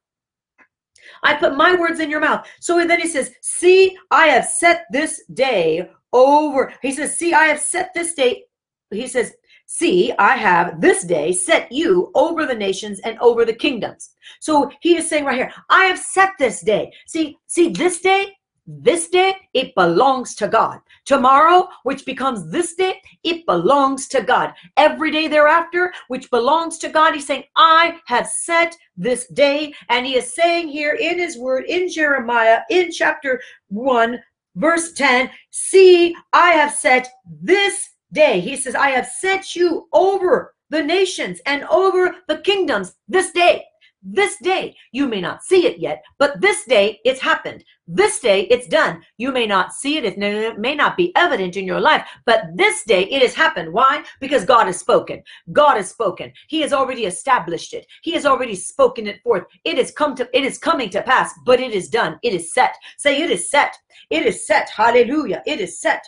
I 1.23 1.35
put 1.35 1.57
my 1.57 1.75
words 1.75 1.99
in 1.99 2.09
your 2.09 2.19
mouth. 2.19 2.47
So 2.59 2.85
then 2.85 3.01
He 3.01 3.07
says, 3.07 3.31
See, 3.41 3.97
I 4.11 4.27
have 4.27 4.45
set 4.45 4.85
this 4.91 5.23
day 5.33 5.89
over. 6.13 6.73
He 6.81 6.91
says, 6.91 7.17
See, 7.17 7.33
I 7.33 7.45
have 7.45 7.59
set 7.59 7.93
this 7.93 8.13
day. 8.13 8.45
He 8.91 9.07
says, 9.07 9.33
See, 9.73 10.11
I 10.19 10.35
have 10.35 10.81
this 10.81 11.05
day 11.05 11.31
set 11.31 11.71
you 11.71 12.11
over 12.13 12.45
the 12.45 12.53
nations 12.53 12.99
and 13.05 13.17
over 13.19 13.45
the 13.45 13.53
kingdoms. 13.53 14.09
So 14.41 14.69
he 14.81 14.97
is 14.97 15.07
saying 15.07 15.23
right 15.23 15.37
here, 15.37 15.53
I 15.69 15.85
have 15.85 15.97
set 15.97 16.31
this 16.37 16.59
day. 16.61 16.91
See, 17.07 17.37
see, 17.47 17.69
this 17.69 18.01
day, 18.01 18.33
this 18.67 19.07
day, 19.07 19.33
it 19.53 19.73
belongs 19.73 20.35
to 20.35 20.49
God. 20.49 20.81
Tomorrow, 21.05 21.69
which 21.83 22.05
becomes 22.05 22.51
this 22.51 22.75
day, 22.75 23.01
it 23.23 23.45
belongs 23.45 24.09
to 24.09 24.21
God. 24.21 24.53
Every 24.75 25.09
day 25.09 25.29
thereafter, 25.29 25.93
which 26.09 26.29
belongs 26.29 26.77
to 26.79 26.89
God, 26.89 27.15
he's 27.15 27.25
saying, 27.25 27.45
I 27.55 27.97
have 28.07 28.27
set 28.27 28.75
this 28.97 29.25
day. 29.27 29.73
And 29.87 30.05
he 30.05 30.17
is 30.17 30.35
saying 30.35 30.67
here 30.67 30.95
in 30.95 31.17
his 31.17 31.37
word 31.37 31.63
in 31.69 31.89
Jeremiah, 31.89 32.59
in 32.69 32.91
chapter 32.91 33.41
1, 33.69 34.19
verse 34.55 34.91
10, 34.91 35.29
see, 35.49 36.13
I 36.33 36.51
have 36.51 36.73
set 36.73 37.07
this 37.25 37.90
day. 38.13 38.39
He 38.39 38.55
says, 38.55 38.75
I 38.75 38.89
have 38.89 39.07
set 39.07 39.55
you 39.55 39.87
over 39.93 40.53
the 40.69 40.81
nations 40.81 41.39
and 41.45 41.63
over 41.65 42.15
the 42.27 42.39
kingdoms 42.39 42.95
this 43.07 43.31
day. 43.31 43.65
This 44.03 44.37
day, 44.41 44.75
you 44.91 45.07
may 45.07 45.21
not 45.21 45.43
see 45.43 45.67
it 45.67 45.77
yet, 45.77 46.03
but 46.17 46.41
this 46.41 46.65
day 46.65 46.99
it's 47.05 47.21
happened. 47.21 47.63
This 47.87 48.19
day 48.19 48.47
it's 48.49 48.67
done. 48.67 49.03
You 49.17 49.31
may 49.31 49.45
not 49.45 49.73
see 49.73 49.97
it, 49.97 50.05
it 50.05 50.17
may 50.17 50.73
not 50.73 50.97
be 50.97 51.15
evident 51.15 51.55
in 51.55 51.67
your 51.67 51.79
life, 51.79 52.07
but 52.25 52.45
this 52.55 52.83
day 52.83 53.03
it 53.03 53.21
has 53.21 53.35
happened. 53.35 53.71
Why? 53.71 54.03
Because 54.19 54.43
God 54.43 54.65
has 54.65 54.79
spoken. 54.79 55.21
God 55.51 55.75
has 55.75 55.91
spoken. 55.91 56.33
He 56.47 56.61
has 56.61 56.73
already 56.73 57.05
established 57.05 57.75
it. 57.75 57.85
He 58.01 58.13
has 58.13 58.25
already 58.25 58.55
spoken 58.55 59.05
it 59.05 59.21
forth. 59.21 59.43
It 59.65 59.77
is 59.77 59.91
come 59.91 60.15
to 60.15 60.27
it 60.35 60.43
is 60.43 60.57
coming 60.57 60.89
to 60.91 61.03
pass, 61.03 61.31
but 61.45 61.59
it 61.59 61.73
is 61.73 61.87
done. 61.87 62.17
It 62.23 62.33
is 62.33 62.51
set. 62.53 62.75
Say 62.97 63.21
it 63.21 63.29
is 63.29 63.51
set. 63.51 63.77
It 64.09 64.25
is 64.25 64.47
set. 64.47 64.67
Hallelujah. 64.71 65.43
It 65.45 65.61
is 65.61 65.79
set. 65.79 66.03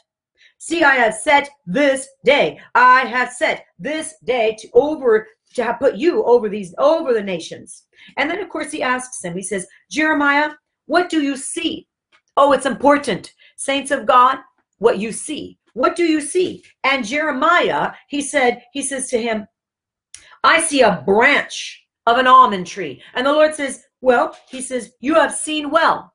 See, 0.65 0.81
I 0.81 0.95
have 0.95 1.13
set 1.13 1.49
this 1.65 2.07
day. 2.23 2.57
I 2.73 3.01
have 3.01 3.33
set 3.33 3.65
this 3.77 4.15
day 4.23 4.55
to 4.59 4.69
over 4.73 5.27
to 5.55 5.61
have 5.61 5.77
put 5.77 5.97
you 5.97 6.23
over 6.23 6.47
these 6.47 6.73
over 6.77 7.13
the 7.13 7.21
nations. 7.21 7.83
And 8.15 8.31
then 8.31 8.39
of 8.39 8.47
course 8.47 8.71
he 8.71 8.81
asks 8.81 9.21
him, 9.25 9.35
he 9.35 9.43
says, 9.43 9.67
Jeremiah, 9.91 10.51
what 10.85 11.09
do 11.09 11.21
you 11.21 11.35
see? 11.35 11.89
Oh, 12.37 12.53
it's 12.53 12.65
important. 12.65 13.33
Saints 13.57 13.91
of 13.91 14.05
God, 14.05 14.37
what 14.77 14.99
you 14.99 15.11
see. 15.11 15.59
What 15.73 15.97
do 15.97 16.05
you 16.05 16.21
see? 16.21 16.63
And 16.85 17.05
Jeremiah, 17.05 17.91
he 18.07 18.21
said, 18.21 18.63
he 18.71 18.83
says 18.83 19.09
to 19.09 19.21
him, 19.21 19.45
I 20.45 20.61
see 20.61 20.79
a 20.79 21.03
branch 21.05 21.85
of 22.05 22.17
an 22.17 22.27
almond 22.27 22.67
tree. 22.67 23.03
And 23.15 23.27
the 23.27 23.33
Lord 23.33 23.53
says, 23.53 23.83
Well, 23.99 24.33
he 24.49 24.61
says, 24.61 24.93
You 25.01 25.15
have 25.15 25.35
seen 25.35 25.71
well. 25.71 26.12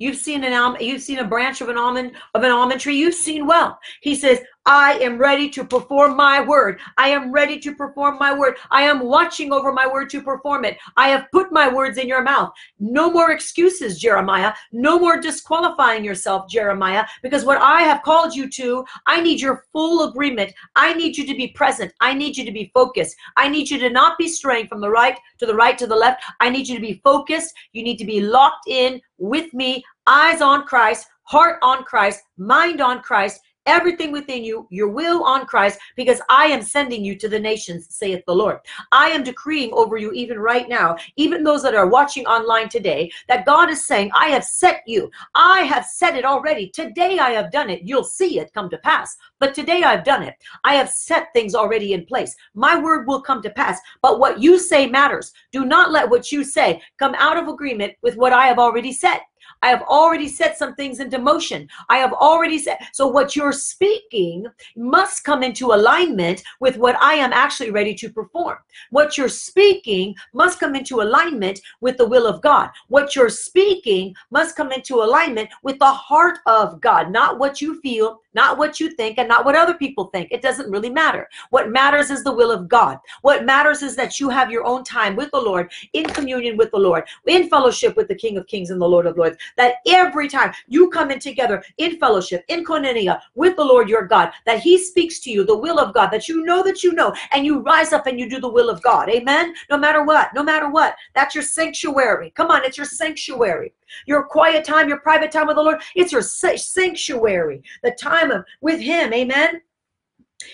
You've 0.00 0.16
seen 0.16 0.44
an 0.44 0.54
almond, 0.54 0.82
you've 0.82 1.02
seen 1.02 1.18
a 1.18 1.26
branch 1.26 1.60
of 1.60 1.68
an 1.68 1.76
almond 1.76 2.12
of 2.34 2.42
an 2.42 2.50
almond 2.50 2.80
tree. 2.80 2.96
You've 2.96 3.14
seen 3.14 3.46
well. 3.46 3.78
He 4.00 4.14
says, 4.14 4.40
I 4.66 4.98
am 5.00 5.16
ready 5.16 5.48
to 5.50 5.64
perform 5.64 6.16
my 6.16 6.40
word. 6.40 6.80
I 6.98 7.08
am 7.08 7.32
ready 7.32 7.58
to 7.60 7.74
perform 7.74 8.18
my 8.18 8.36
word. 8.36 8.56
I 8.70 8.82
am 8.82 9.00
watching 9.00 9.52
over 9.52 9.72
my 9.72 9.86
word 9.86 10.10
to 10.10 10.22
perform 10.22 10.66
it. 10.66 10.76
I 10.98 11.08
have 11.08 11.30
put 11.32 11.50
my 11.50 11.72
words 11.72 11.96
in 11.96 12.06
your 12.06 12.22
mouth. 12.22 12.52
No 12.78 13.10
more 13.10 13.30
excuses, 13.30 13.98
Jeremiah. 13.98 14.52
No 14.70 14.98
more 14.98 15.18
disqualifying 15.18 16.04
yourself, 16.04 16.48
Jeremiah, 16.48 17.06
because 17.22 17.44
what 17.44 17.58
I 17.58 17.80
have 17.80 18.02
called 18.02 18.34
you 18.34 18.50
to, 18.50 18.84
I 19.06 19.22
need 19.22 19.40
your 19.40 19.64
full 19.72 20.08
agreement. 20.08 20.52
I 20.76 20.92
need 20.92 21.16
you 21.16 21.26
to 21.26 21.34
be 21.34 21.48
present. 21.48 21.92
I 22.00 22.12
need 22.12 22.36
you 22.36 22.44
to 22.44 22.52
be 22.52 22.70
focused. 22.74 23.16
I 23.36 23.48
need 23.48 23.70
you 23.70 23.78
to 23.78 23.88
not 23.88 24.18
be 24.18 24.28
straying 24.28 24.66
from 24.66 24.82
the 24.82 24.90
right 24.90 25.18
to 25.38 25.46
the 25.46 25.54
right 25.54 25.78
to 25.78 25.86
the 25.86 25.96
left. 25.96 26.22
I 26.40 26.50
need 26.50 26.68
you 26.68 26.74
to 26.74 26.82
be 26.82 27.00
focused. 27.02 27.54
You 27.72 27.82
need 27.82 27.96
to 27.96 28.04
be 28.04 28.20
locked 28.20 28.68
in 28.68 29.00
with 29.16 29.52
me, 29.54 29.82
eyes 30.06 30.42
on 30.42 30.64
Christ, 30.66 31.06
heart 31.22 31.58
on 31.62 31.84
Christ, 31.84 32.22
mind 32.36 32.80
on 32.80 33.00
Christ 33.00 33.40
everything 33.70 34.10
within 34.10 34.44
you, 34.44 34.66
your 34.70 34.88
will 34.88 35.24
on 35.24 35.46
Christ, 35.46 35.78
because 35.96 36.20
I 36.28 36.46
am 36.46 36.60
sending 36.60 37.04
you 37.04 37.16
to 37.16 37.28
the 37.28 37.38
nations, 37.38 37.86
saith 37.88 38.22
the 38.26 38.34
Lord. 38.34 38.58
I 38.92 39.10
am 39.10 39.22
decreeing 39.22 39.72
over 39.72 39.96
you 39.96 40.10
even 40.12 40.38
right 40.38 40.68
now, 40.68 40.96
even 41.16 41.44
those 41.44 41.62
that 41.62 41.74
are 41.74 41.86
watching 41.86 42.26
online 42.26 42.68
today, 42.68 43.10
that 43.28 43.46
God 43.46 43.70
is 43.70 43.86
saying, 43.86 44.10
I 44.14 44.28
have 44.28 44.44
set 44.44 44.82
you. 44.86 45.10
I 45.34 45.60
have 45.60 45.86
said 45.86 46.16
it 46.16 46.24
already. 46.24 46.68
Today 46.68 47.18
I 47.18 47.30
have 47.30 47.52
done 47.52 47.70
it. 47.70 47.82
You'll 47.84 48.04
see 48.04 48.40
it 48.40 48.52
come 48.52 48.68
to 48.70 48.78
pass. 48.78 49.16
But 49.38 49.54
today 49.54 49.84
I've 49.84 50.04
done 50.04 50.22
it. 50.22 50.34
I 50.64 50.74
have 50.74 50.90
set 50.90 51.32
things 51.32 51.54
already 51.54 51.92
in 51.92 52.04
place. 52.04 52.34
My 52.54 52.78
word 52.78 53.06
will 53.06 53.22
come 53.22 53.40
to 53.42 53.50
pass. 53.50 53.80
But 54.02 54.18
what 54.18 54.42
you 54.42 54.58
say 54.58 54.86
matters. 54.86 55.32
Do 55.52 55.64
not 55.64 55.92
let 55.92 56.10
what 56.10 56.32
you 56.32 56.42
say 56.44 56.82
come 56.98 57.14
out 57.18 57.36
of 57.36 57.48
agreement 57.48 57.94
with 58.02 58.16
what 58.16 58.32
I 58.32 58.46
have 58.46 58.58
already 58.58 58.92
said. 58.92 59.20
I 59.62 59.68
have 59.68 59.82
already 59.82 60.28
set 60.28 60.56
some 60.56 60.74
things 60.74 61.00
into 61.00 61.18
motion. 61.18 61.68
I 61.88 61.98
have 61.98 62.12
already 62.12 62.58
said. 62.58 62.78
So 62.92 63.06
what 63.06 63.36
you're 63.36 63.52
speaking 63.52 64.46
must 64.76 65.24
come 65.24 65.42
into 65.42 65.72
alignment 65.72 66.42
with 66.60 66.76
what 66.76 66.96
I 67.00 67.14
am 67.14 67.32
actually 67.32 67.70
ready 67.70 67.94
to 67.94 68.10
perform. 68.10 68.58
What 68.90 69.18
you're 69.18 69.28
speaking 69.28 70.14
must 70.32 70.60
come 70.60 70.74
into 70.74 71.02
alignment 71.02 71.60
with 71.80 71.98
the 71.98 72.08
will 72.08 72.26
of 72.26 72.40
God. 72.40 72.70
What 72.88 73.14
you're 73.14 73.28
speaking 73.28 74.14
must 74.30 74.56
come 74.56 74.72
into 74.72 75.02
alignment 75.02 75.50
with 75.62 75.78
the 75.78 75.86
heart 75.86 76.38
of 76.46 76.80
God, 76.80 77.10
not 77.10 77.38
what 77.38 77.60
you 77.60 77.80
feel, 77.80 78.20
not 78.34 78.58
what 78.58 78.80
you 78.80 78.90
think 78.90 79.18
and 79.18 79.28
not 79.28 79.44
what 79.44 79.56
other 79.56 79.74
people 79.74 80.06
think. 80.06 80.28
It 80.30 80.42
doesn't 80.42 80.70
really 80.70 80.90
matter. 80.90 81.28
What 81.50 81.70
matters 81.70 82.10
is 82.10 82.24
the 82.24 82.32
will 82.32 82.50
of 82.50 82.68
God. 82.68 82.98
What 83.22 83.44
matters 83.44 83.82
is 83.82 83.96
that 83.96 84.20
you 84.20 84.28
have 84.28 84.50
your 84.50 84.64
own 84.64 84.84
time 84.84 85.16
with 85.16 85.30
the 85.30 85.40
Lord, 85.40 85.70
in 85.92 86.04
communion 86.04 86.56
with 86.56 86.70
the 86.70 86.78
Lord, 86.78 87.04
in 87.26 87.48
fellowship 87.48 87.96
with 87.96 88.08
the 88.08 88.14
King 88.14 88.36
of 88.36 88.46
Kings 88.46 88.70
and 88.70 88.80
the 88.80 88.88
Lord 88.88 89.06
of 89.06 89.16
Lords. 89.16 89.36
that 89.56 89.76
every 89.86 90.28
time 90.28 90.52
you 90.66 90.90
come 90.90 91.10
in 91.10 91.18
together 91.18 91.62
in 91.78 91.98
fellowship, 91.98 92.44
in 92.48 92.64
koinonia 92.64 93.20
with 93.34 93.56
the 93.56 93.64
Lord 93.64 93.88
your 93.88 94.06
God, 94.06 94.30
that 94.46 94.60
He 94.60 94.78
speaks 94.78 95.20
to 95.20 95.30
you 95.30 95.44
the 95.44 95.56
will 95.56 95.78
of 95.78 95.94
God, 95.94 96.08
that 96.08 96.28
you 96.28 96.44
know 96.44 96.62
that 96.62 96.82
you 96.82 96.92
know, 96.92 97.14
and 97.32 97.44
you 97.44 97.60
rise 97.60 97.92
up 97.92 98.06
and 98.06 98.18
you 98.18 98.28
do 98.28 98.40
the 98.40 98.48
will 98.48 98.70
of 98.70 98.82
God. 98.82 99.08
Amen. 99.08 99.54
No 99.70 99.78
matter 99.78 100.04
what, 100.04 100.32
no 100.34 100.42
matter 100.42 100.70
what, 100.70 100.96
that's 101.14 101.34
your 101.34 101.44
sanctuary. 101.44 102.30
Come 102.34 102.50
on, 102.50 102.64
it's 102.64 102.76
your 102.76 102.86
sanctuary. 102.86 103.72
Your 104.06 104.24
quiet 104.24 104.64
time, 104.64 104.88
your 104.88 105.00
private 105.00 105.32
time 105.32 105.46
with 105.46 105.56
the 105.56 105.62
Lord, 105.62 105.80
it's 105.94 106.12
your 106.12 106.22
sanctuary. 106.22 107.62
The 107.82 107.92
time 107.92 108.30
of 108.30 108.44
with 108.60 108.80
Him. 108.80 109.12
Amen. 109.12 109.60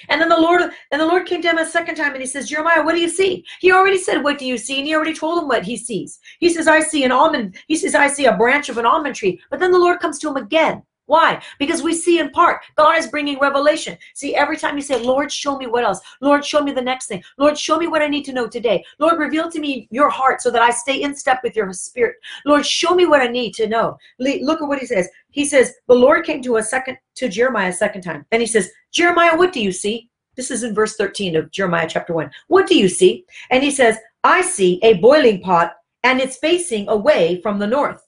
And 0.09 0.21
then 0.21 0.29
the 0.29 0.41
Lord 0.41 0.63
and 0.91 1.01
the 1.01 1.07
Lord 1.07 1.27
came 1.27 1.43
to 1.43 1.51
him 1.51 1.59
a 1.59 1.67
second 1.67 1.95
time 1.95 2.13
and 2.13 2.21
he 2.21 2.27
says, 2.27 2.49
Jeremiah, 2.49 2.83
what 2.83 2.95
do 2.95 3.01
you 3.01 3.09
see? 3.09 3.45
He 3.61 3.71
already 3.73 3.99
said, 3.99 4.23
What 4.23 4.39
do 4.39 4.45
you 4.45 4.59
see? 4.59 4.79
And 4.79 4.87
he 4.87 4.95
already 4.95 5.15
told 5.15 5.43
him 5.43 5.49
what 5.49 5.65
he 5.65 5.77
sees. 5.77 6.19
He 6.41 6.51
says, 6.51 6.67
I 6.67 6.81
see 6.81 7.05
an 7.05 7.13
almond, 7.13 7.57
he 7.69 7.77
says, 7.77 7.95
I 7.95 8.09
see 8.09 8.27
a 8.27 8.37
branch 8.37 8.69
of 8.69 8.79
an 8.79 8.87
almond 8.87 9.15
tree. 9.15 9.41
But 9.51 9.61
then 9.61 9.71
the 9.71 9.79
Lord 9.79 10.01
comes 10.01 10.19
to 10.21 10.29
him 10.29 10.37
again. 10.37 10.83
Why? 11.07 11.41
Because 11.59 11.83
we 11.83 11.95
see 11.95 12.19
in 12.19 12.31
part. 12.31 12.63
God 12.77 12.99
is 12.99 13.07
bringing 13.07 13.39
revelation. 13.39 13.97
See, 14.15 14.35
every 14.35 14.57
time 14.57 14.77
you 14.77 14.83
say, 14.83 15.01
Lord, 15.03 15.33
show 15.33 15.57
me 15.57 15.67
what 15.67 15.85
else? 15.85 16.01
Lord, 16.21 16.45
show 16.45 16.63
me 16.63 16.73
the 16.73 16.83
next 16.83 17.07
thing. 17.07 17.23
Lord, 17.39 17.57
show 17.57 17.79
me 17.79 17.87
what 17.87 18.03
I 18.03 18.09
need 18.09 18.25
to 18.25 18.33
know 18.33 18.49
today. 18.49 18.85
Lord, 18.99 19.19
reveal 19.19 19.51
to 19.51 19.61
me 19.61 19.89
your 19.91 20.11
heart 20.11 20.43
so 20.43 20.51
that 20.51 20.63
I 20.63 20.71
stay 20.71 21.03
in 21.03 21.15
step 21.15 21.41
with 21.43 21.57
your 21.57 21.73
spirit. 21.73 22.17
Lord, 22.45 22.67
show 22.67 22.95
me 22.95 23.07
what 23.07 23.23
I 23.23 23.29
need 23.29 23.55
to 23.55 23.69
know. 23.69 23.97
Look 24.19 24.61
at 24.61 24.69
what 24.69 24.81
he 24.81 24.87
says. 24.87 25.09
He 25.31 25.45
says, 25.45 25.75
the 25.87 25.95
Lord 25.95 26.25
came 26.25 26.43
to 26.43 26.57
a 26.57 26.63
second 26.63 26.99
to 27.17 27.29
Jeremiah 27.29 27.71
a 27.71 27.73
second 27.73 28.03
time. 28.03 28.27
And 28.33 28.41
he 28.41 28.47
says, 28.47 28.71
Jeremiah, 28.91 29.37
what 29.37 29.53
do 29.53 29.63
you 29.63 29.73
see? 29.73 30.11
This 30.37 30.51
is 30.51 30.65
in 30.65 30.75
verse 30.75 30.97
13 30.97 31.37
of 31.37 31.51
Jeremiah 31.51 31.89
chapter 31.89 32.13
1. 32.13 32.31
What 32.49 32.67
do 32.67 32.77
you 32.77 32.89
see? 32.89 33.25
And 33.51 33.63
he 33.63 33.71
says, 33.71 33.97
I 34.25 34.43
see 34.43 34.81
a 34.83 34.95
boiling 34.95 35.41
pot 35.41 35.75
and 36.03 36.21
it's 36.21 36.37
facing 36.37 36.89
away 36.89 37.41
from 37.41 37.59
the 37.59 37.67
north. 37.67 38.06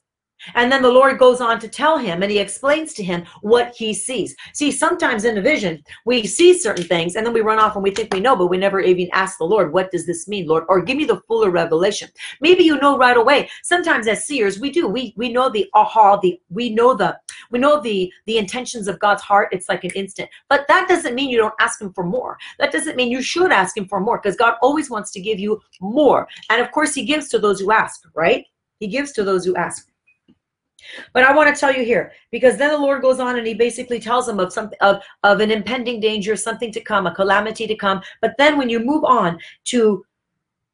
And 0.55 0.71
then 0.71 0.81
the 0.81 0.91
Lord 0.91 1.19
goes 1.19 1.41
on 1.41 1.59
to 1.59 1.67
tell 1.67 1.97
him 1.97 2.23
and 2.23 2.31
he 2.31 2.39
explains 2.39 2.93
to 2.93 3.03
him 3.03 3.25
what 3.41 3.75
he 3.75 3.93
sees. 3.93 4.35
See, 4.53 4.71
sometimes 4.71 5.25
in 5.25 5.37
a 5.37 5.41
vision, 5.41 5.83
we 6.05 6.25
see 6.25 6.57
certain 6.57 6.85
things 6.85 7.15
and 7.15 7.25
then 7.25 7.33
we 7.33 7.41
run 7.41 7.59
off 7.59 7.75
and 7.75 7.83
we 7.83 7.91
think 7.91 8.13
we 8.13 8.19
know, 8.19 8.35
but 8.35 8.47
we 8.47 8.57
never 8.57 8.79
even 8.79 9.09
ask 9.13 9.37
the 9.37 9.43
Lord, 9.45 9.73
what 9.73 9.91
does 9.91 10.05
this 10.05 10.27
mean, 10.27 10.47
Lord? 10.47 10.63
Or 10.69 10.81
give 10.81 10.97
me 10.97 11.05
the 11.05 11.21
fuller 11.27 11.49
revelation. 11.49 12.09
Maybe 12.41 12.63
you 12.63 12.79
know 12.79 12.97
right 12.97 13.17
away. 13.17 13.49
Sometimes 13.63 14.07
as 14.07 14.25
seers, 14.25 14.59
we 14.59 14.71
do. 14.71 14.87
We 14.87 15.13
we 15.17 15.31
know 15.31 15.49
the 15.49 15.69
aha, 15.73 16.17
the 16.17 16.39
we 16.49 16.69
know 16.69 16.93
the 16.93 17.19
we 17.51 17.59
know 17.59 17.81
the 17.81 18.11
the 18.25 18.37
intentions 18.37 18.87
of 18.87 18.99
God's 18.99 19.21
heart. 19.21 19.49
It's 19.51 19.69
like 19.69 19.83
an 19.83 19.91
instant. 19.91 20.29
But 20.47 20.67
that 20.67 20.87
doesn't 20.87 21.15
mean 21.15 21.29
you 21.29 21.37
don't 21.37 21.53
ask 21.59 21.81
him 21.81 21.93
for 21.93 22.03
more. 22.03 22.37
That 22.59 22.71
doesn't 22.71 22.95
mean 22.95 23.11
you 23.11 23.21
should 23.21 23.51
ask 23.51 23.77
him 23.77 23.87
for 23.87 23.99
more 23.99 24.17
because 24.17 24.35
God 24.35 24.55
always 24.61 24.89
wants 24.89 25.11
to 25.11 25.21
give 25.21 25.39
you 25.39 25.61
more. 25.81 26.27
And 26.49 26.61
of 26.61 26.71
course 26.71 26.93
he 26.93 27.05
gives 27.05 27.27
to 27.29 27.39
those 27.39 27.59
who 27.59 27.71
ask, 27.71 28.03
right? 28.13 28.45
He 28.79 28.87
gives 28.87 29.11
to 29.13 29.23
those 29.23 29.45
who 29.45 29.55
ask. 29.55 29.89
But 31.13 31.23
I 31.23 31.33
want 31.35 31.53
to 31.53 31.59
tell 31.59 31.73
you 31.73 31.83
here, 31.83 32.11
because 32.31 32.57
then 32.57 32.69
the 32.69 32.77
Lord 32.77 33.01
goes 33.01 33.19
on 33.19 33.37
and 33.37 33.45
he 33.45 33.53
basically 33.53 33.99
tells 33.99 34.25
them 34.25 34.39
of 34.39 34.53
something 34.53 34.77
of, 34.81 35.01
of 35.23 35.39
an 35.39 35.51
impending 35.51 35.99
danger, 35.99 36.35
something 36.35 36.71
to 36.71 36.81
come, 36.81 37.07
a 37.07 37.13
calamity 37.13 37.67
to 37.67 37.75
come. 37.75 38.01
But 38.21 38.35
then 38.37 38.57
when 38.57 38.69
you 38.69 38.79
move 38.79 39.03
on 39.03 39.39
to 39.65 40.05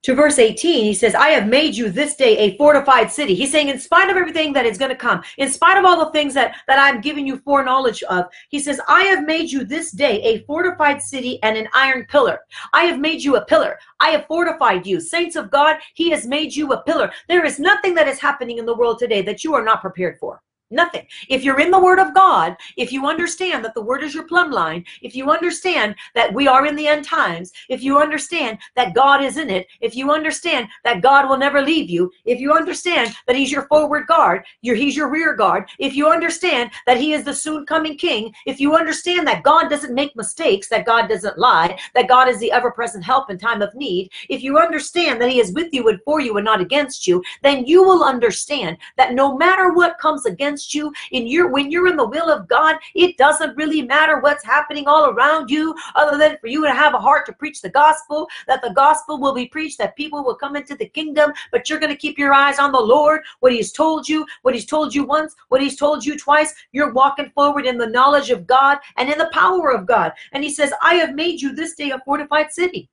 to 0.06 0.14
verse 0.14 0.38
18, 0.38 0.84
he 0.84 0.94
says, 0.94 1.16
I 1.16 1.30
have 1.30 1.48
made 1.48 1.76
you 1.76 1.90
this 1.90 2.16
day 2.16 2.38
a 2.38 2.56
fortified 2.58 3.12
city. 3.12 3.34
He's 3.34 3.52
saying, 3.52 3.70
in 3.70 3.80
spite 3.80 4.08
of 4.08 4.16
everything 4.16 4.54
that 4.54 4.68
is 4.68 4.78
going 4.78 4.92
to 4.92 4.96
come, 4.96 5.24
in 5.40 5.50
spite 5.50 5.80
of 5.80 5.84
all 5.84 5.98
the 5.98 6.12
things 6.12 6.36
that, 6.36 6.58
that 6.68 6.78
I'm 6.78 7.02
giving 7.02 7.26
you 7.26 7.40
foreknowledge 7.40 8.04
of, 8.04 8.26
he 8.50 8.60
says, 8.60 8.80
I 8.88 9.02
have 9.06 9.26
made 9.26 9.52
you 9.52 9.64
this 9.64 9.90
day 9.90 10.22
a 10.22 10.44
fortified 10.44 11.02
city 11.02 11.42
and 11.42 11.58
an 11.58 11.68
iron 11.74 12.06
pillar. 12.08 12.38
I 12.72 12.84
have 12.84 13.00
made 13.00 13.24
you 13.24 13.38
a 13.38 13.46
pillar. 13.46 13.80
I 14.00 14.10
have 14.10 14.28
fortified 14.28 14.86
you. 14.86 15.00
Saints 15.00 15.36
of 15.36 15.50
God, 15.50 15.78
he 15.96 16.12
has 16.12 16.28
made 16.28 16.56
you 16.56 16.72
a 16.74 16.84
pillar. 16.84 17.12
There 17.28 17.44
is 17.44 17.60
nothing 17.60 17.96
that 17.96 18.08
is 18.08 18.20
happening 18.20 18.60
in 18.60 18.68
the 18.68 18.76
world 18.76 19.00
today 19.00 19.24
that 19.24 19.44
you 19.44 19.56
are 19.56 19.66
not 19.66 19.82
prepared 19.82 20.20
for. 20.20 20.40
Nothing. 20.72 21.06
If 21.30 21.44
you're 21.44 21.60
in 21.60 21.70
the 21.70 21.80
Word 21.80 22.00
of 22.00 22.16
God, 22.16 22.56
if 22.76 22.92
you 22.92 23.06
understand 23.06 23.64
that 23.64 23.76
the 23.76 23.84
Word 23.84 24.02
is 24.02 24.16
your 24.16 24.28
plumb 24.28 24.50
line, 24.50 24.84
if 25.04 25.16
you 25.16 25.30
understand 25.30 25.94
that 26.16 26.34
we 26.34 26.48
are 26.48 26.66
in 26.66 26.76
the 26.76 26.88
end 26.88 27.06
times, 27.06 27.52
if 27.70 27.84
you 27.84 28.00
understand 28.00 28.58
that 28.76 28.96
God 28.96 29.24
is 29.24 29.38
in 29.38 29.52
it, 29.52 29.68
if 29.80 29.96
you 29.96 30.12
understand 30.12 30.68
that 30.84 31.04
God 31.04 31.30
will 31.30 31.38
never 31.38 31.62
leave 31.62 31.88
you, 31.88 32.12
if 32.26 32.40
you 32.40 32.52
understand 32.52 33.14
that 33.28 33.36
He's 33.36 33.52
your 33.52 33.68
forward 33.68 34.08
guard, 34.08 34.44
your, 34.64 34.76
He's 34.76 34.98
your 34.98 35.08
rear 35.08 35.36
guard, 35.36 35.70
if 35.78 35.96
you 35.96 36.10
understand 36.10 36.72
that 36.88 36.98
He 36.98 37.14
is 37.14 37.24
the 37.24 37.34
soon 37.34 37.68
coming 37.68 37.96
King, 37.96 38.34
if 38.48 38.60
you 38.60 38.76
understand 38.76 39.28
that 39.28 39.44
God 39.44 39.70
doesn't 39.70 39.94
make 39.94 40.16
mistakes, 40.16 40.68
that 40.70 40.88
God 40.88 41.08
doesn't 41.08 41.38
lie, 41.38 41.78
that 41.94 42.08
God 42.08 42.28
is 42.28 42.40
the 42.40 42.52
ever 42.52 42.72
present 42.72 43.04
help 43.04 43.30
in 43.30 43.38
time 43.38 43.62
of 43.62 43.76
need, 43.76 44.10
if 44.30 44.42
you 44.42 44.58
understand 44.58 45.22
that 45.22 45.30
He 45.30 45.40
is 45.40 45.54
with 45.54 45.72
you 45.72 45.90
and 45.90 46.00
for 46.04 46.20
you 46.22 46.38
and 46.38 46.46
not 46.46 46.60
against 46.60 47.06
you, 47.06 47.22
then 47.44 47.68
you 47.68 47.84
will 47.84 48.04
understand 48.04 48.78
that 48.98 49.14
no 49.14 49.38
matter 49.38 49.72
what 49.72 50.00
comes 50.00 50.26
against 50.26 50.55
against 50.56 50.74
you 50.74 50.94
in 51.12 51.28
your 51.28 51.52
when 51.52 51.70
you're 51.70 51.88
in 51.88 51.98
the 51.98 52.08
will 52.08 52.30
of 52.32 52.48
God, 52.48 52.78
it 52.94 53.18
doesn't 53.18 53.58
really 53.58 53.82
matter 53.82 54.20
what's 54.20 54.46
happening 54.46 54.88
all 54.88 55.10
around 55.10 55.50
you, 55.50 55.76
other 55.96 56.18
than 56.18 56.38
for 56.40 56.48
you 56.48 56.64
to 56.64 56.74
have 56.74 56.94
a 56.94 56.98
heart 56.98 57.26
to 57.26 57.34
preach 57.34 57.62
the 57.62 57.70
gospel, 57.70 58.28
that 58.48 58.62
the 58.62 58.74
gospel 58.74 59.20
will 59.20 59.34
be 59.34 59.48
preached, 59.48 59.78
that 59.78 59.98
people 59.98 60.24
will 60.24 60.36
come 60.36 60.56
into 60.56 60.76
the 60.76 60.88
kingdom, 60.88 61.34
but 61.52 61.70
you're 61.70 61.80
going 61.80 61.92
to 61.92 61.98
keep 61.98 62.18
your 62.18 62.34
eyes 62.34 62.58
on 62.58 62.72
the 62.72 62.80
Lord, 62.80 63.22
what 63.42 63.52
He's 63.52 63.74
told 63.74 64.08
you, 64.08 64.26
what 64.44 64.54
He's 64.54 64.66
told 64.66 64.96
you 64.96 65.04
once, 65.04 65.36
what 65.50 65.62
He's 65.62 65.76
told 65.76 66.06
you 66.06 66.18
twice. 66.18 66.54
You're 66.72 66.94
walking 66.94 67.32
forward 67.36 67.66
in 67.66 67.78
the 67.78 67.88
knowledge 67.88 68.30
of 68.30 68.48
God 68.48 68.78
and 68.96 69.10
in 69.10 69.18
the 69.18 69.32
power 69.34 69.72
of 69.72 69.86
God. 69.86 70.14
And 70.32 70.42
He 70.42 70.50
says, 70.54 70.72
I 70.82 70.96
have 70.96 71.16
made 71.16 71.42
you 71.42 71.54
this 71.54 71.76
day 71.76 71.92
a 71.92 72.00
fortified 72.06 72.52
city. 72.52 72.90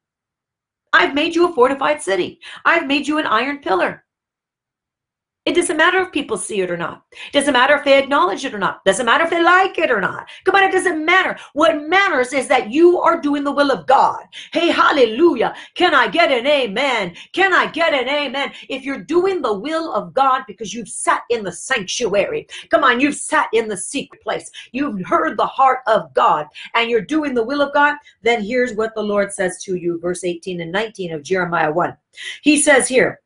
I've 0.93 1.15
made 1.15 1.35
you 1.35 1.49
a 1.49 1.55
fortified 1.55 2.03
city. 2.03 2.41
I've 2.65 2.87
made 2.87 3.07
you 3.07 3.19
an 3.19 3.27
iron 3.27 3.59
pillar. 3.59 4.05
It 5.45 5.57
doesn't 5.57 5.77
matter 5.77 5.99
if 5.99 6.13
people 6.13 6.37
see 6.37 6.61
it 6.61 6.71
or 6.71 6.77
not. 6.77 7.03
It 7.11 7.33
doesn't 7.33 7.53
matter 7.53 7.75
if 7.75 7.85
they 7.85 7.99
acknowledge 7.99 8.45
it 8.45 8.55
or 8.55 8.61
not. 8.61 8.77
It 8.87 8.91
doesn't 8.91 9.07
matter 9.07 9.25
if 9.25 9.31
they 9.31 9.43
like 9.43 9.77
it 9.77 9.91
or 9.91 10.01
not. 10.01 10.29
Come 10.45 10.55
on, 10.55 10.63
it 10.63 10.71
doesn't 10.71 11.05
matter. 11.05 11.37
What 11.53 11.83
matters 11.83 12.33
is 12.33 12.47
that 12.47 12.71
you 12.71 13.01
are 13.01 13.21
doing 13.21 13.43
the 13.43 13.51
will 13.51 13.73
of 13.73 13.85
God. 13.89 14.23
Hey, 14.53 14.69
hallelujah. 14.69 15.53
Can 15.75 15.95
I 15.95 16.07
get 16.07 16.31
an 16.31 16.47
amen? 16.47 17.17
Can 17.33 17.53
I 17.53 17.67
get 17.67 17.93
an 17.93 18.09
amen? 18.09 18.53
If 18.69 18.85
you're 18.85 19.03
doing 19.03 19.43
the 19.43 19.53
will 19.53 19.93
of 19.93 20.15
God 20.15 20.45
because 20.47 20.73
you've 20.73 20.89
sat 20.89 21.23
in 21.29 21.43
the 21.43 21.51
sanctuary, 21.51 22.47
come 22.71 22.85
on, 22.85 23.01
you've 23.01 23.17
sat 23.17 23.49
in 23.53 23.67
the 23.67 23.77
secret 23.77 24.23
place, 24.23 24.49
you've 24.71 25.05
heard 25.05 25.37
the 25.37 25.47
heart 25.47 25.81
of 25.89 26.15
God, 26.15 26.47
and 26.75 26.89
you're 26.89 27.01
doing 27.01 27.35
the 27.35 27.43
will 27.43 27.63
of 27.63 27.75
God, 27.75 27.97
then 28.23 28.45
here's 28.45 28.75
what 28.75 28.95
the 28.95 29.03
Lord 29.03 29.33
says 29.33 29.61
to 29.65 29.75
you, 29.75 29.99
verse 29.99 30.23
18 30.23 30.61
and 30.61 30.71
19 30.71 31.13
of 31.13 31.25
Jeremiah 31.25 31.73
1. 31.73 31.97
He 32.43 32.61
says 32.61 32.87
here, 32.87 33.22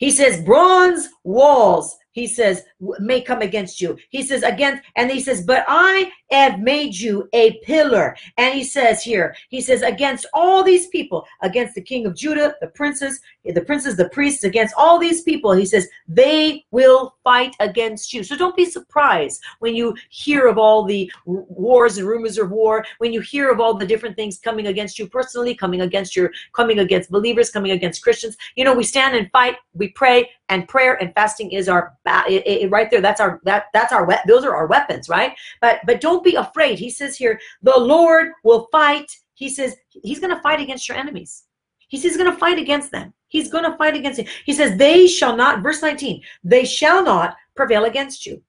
he 0.00 0.10
says, 0.10 0.42
bronze 0.42 1.08
walls 1.24 1.96
he 2.12 2.26
says 2.26 2.64
may 2.98 3.20
come 3.20 3.42
against 3.42 3.80
you. 3.80 3.96
He 4.10 4.22
says 4.22 4.42
against 4.42 4.82
and 4.96 5.10
he 5.10 5.20
says 5.20 5.42
but 5.42 5.64
i 5.68 6.10
have 6.30 6.60
made 6.60 6.94
you 6.94 7.28
a 7.32 7.58
pillar. 7.64 8.16
And 8.36 8.54
he 8.54 8.64
says 8.64 9.02
here 9.02 9.34
he 9.48 9.60
says 9.60 9.82
against 9.82 10.26
all 10.32 10.62
these 10.62 10.88
people 10.88 11.26
against 11.42 11.74
the 11.74 11.82
king 11.82 12.06
of 12.06 12.14
judah 12.14 12.54
the 12.60 12.68
princes 12.68 13.20
the 13.44 13.60
princes 13.62 13.96
the 13.96 14.08
priests 14.10 14.44
against 14.44 14.74
all 14.76 14.98
these 14.98 15.22
people 15.22 15.52
he 15.52 15.66
says 15.66 15.88
they 16.08 16.64
will 16.70 17.16
fight 17.24 17.54
against 17.60 18.12
you. 18.12 18.22
So 18.22 18.36
don't 18.36 18.56
be 18.56 18.64
surprised 18.64 19.40
when 19.60 19.74
you 19.74 19.94
hear 20.10 20.46
of 20.46 20.58
all 20.58 20.84
the 20.84 21.10
wars 21.24 21.98
and 21.98 22.06
rumors 22.06 22.38
of 22.38 22.50
war 22.50 22.84
when 22.98 23.12
you 23.12 23.20
hear 23.20 23.50
of 23.50 23.60
all 23.60 23.74
the 23.74 23.86
different 23.86 24.16
things 24.16 24.38
coming 24.38 24.68
against 24.68 24.98
you 24.98 25.06
personally 25.08 25.54
coming 25.54 25.82
against 25.82 26.16
your 26.16 26.30
coming 26.52 26.80
against 26.80 27.10
believers 27.10 27.50
coming 27.50 27.72
against 27.72 28.02
christians. 28.02 28.36
You 28.56 28.64
know 28.64 28.74
we 28.74 28.84
stand 28.84 29.16
and 29.16 29.30
fight 29.30 29.56
we 29.74 29.88
pray 29.88 30.28
and 30.50 30.68
prayer 30.68 31.00
and 31.00 31.14
fasting 31.14 31.52
is 31.52 31.68
our 31.68 31.96
it, 32.28 32.46
it, 32.46 32.70
right 32.70 32.90
there 32.90 33.00
that's 33.00 33.20
our 33.20 33.40
that 33.44 33.66
that's 33.72 33.92
our 33.92 34.06
those 34.26 34.44
are 34.44 34.54
our 34.54 34.66
weapons 34.66 35.08
right? 35.08 35.32
But 35.60 35.80
but 35.86 36.00
don't 36.00 36.22
be 36.22 36.34
afraid. 36.34 36.78
He 36.78 36.90
says 36.90 37.16
here 37.16 37.40
the 37.62 37.78
lord 37.78 38.32
will 38.44 38.68
fight. 38.70 39.10
He 39.34 39.48
says 39.48 39.76
he's 40.02 40.20
going 40.20 40.34
to 40.34 40.42
fight 40.42 40.60
against 40.60 40.88
your 40.88 40.98
enemies. 40.98 41.44
He 41.88 41.96
says 41.96 42.12
he's 42.12 42.20
going 42.20 42.30
to 42.30 42.38
fight 42.38 42.58
against 42.58 42.90
them. 42.90 43.14
He's 43.28 43.50
going 43.50 43.64
to 43.64 43.76
fight 43.78 43.96
against 43.96 44.20
he 44.44 44.52
says 44.52 44.76
they 44.76 45.06
shall 45.06 45.36
not 45.36 45.62
verse 45.62 45.80
19 45.80 46.20
they 46.44 46.64
shall 46.64 47.02
not 47.02 47.36
prevail 47.54 47.84
against 47.84 48.26
you. 48.26 48.42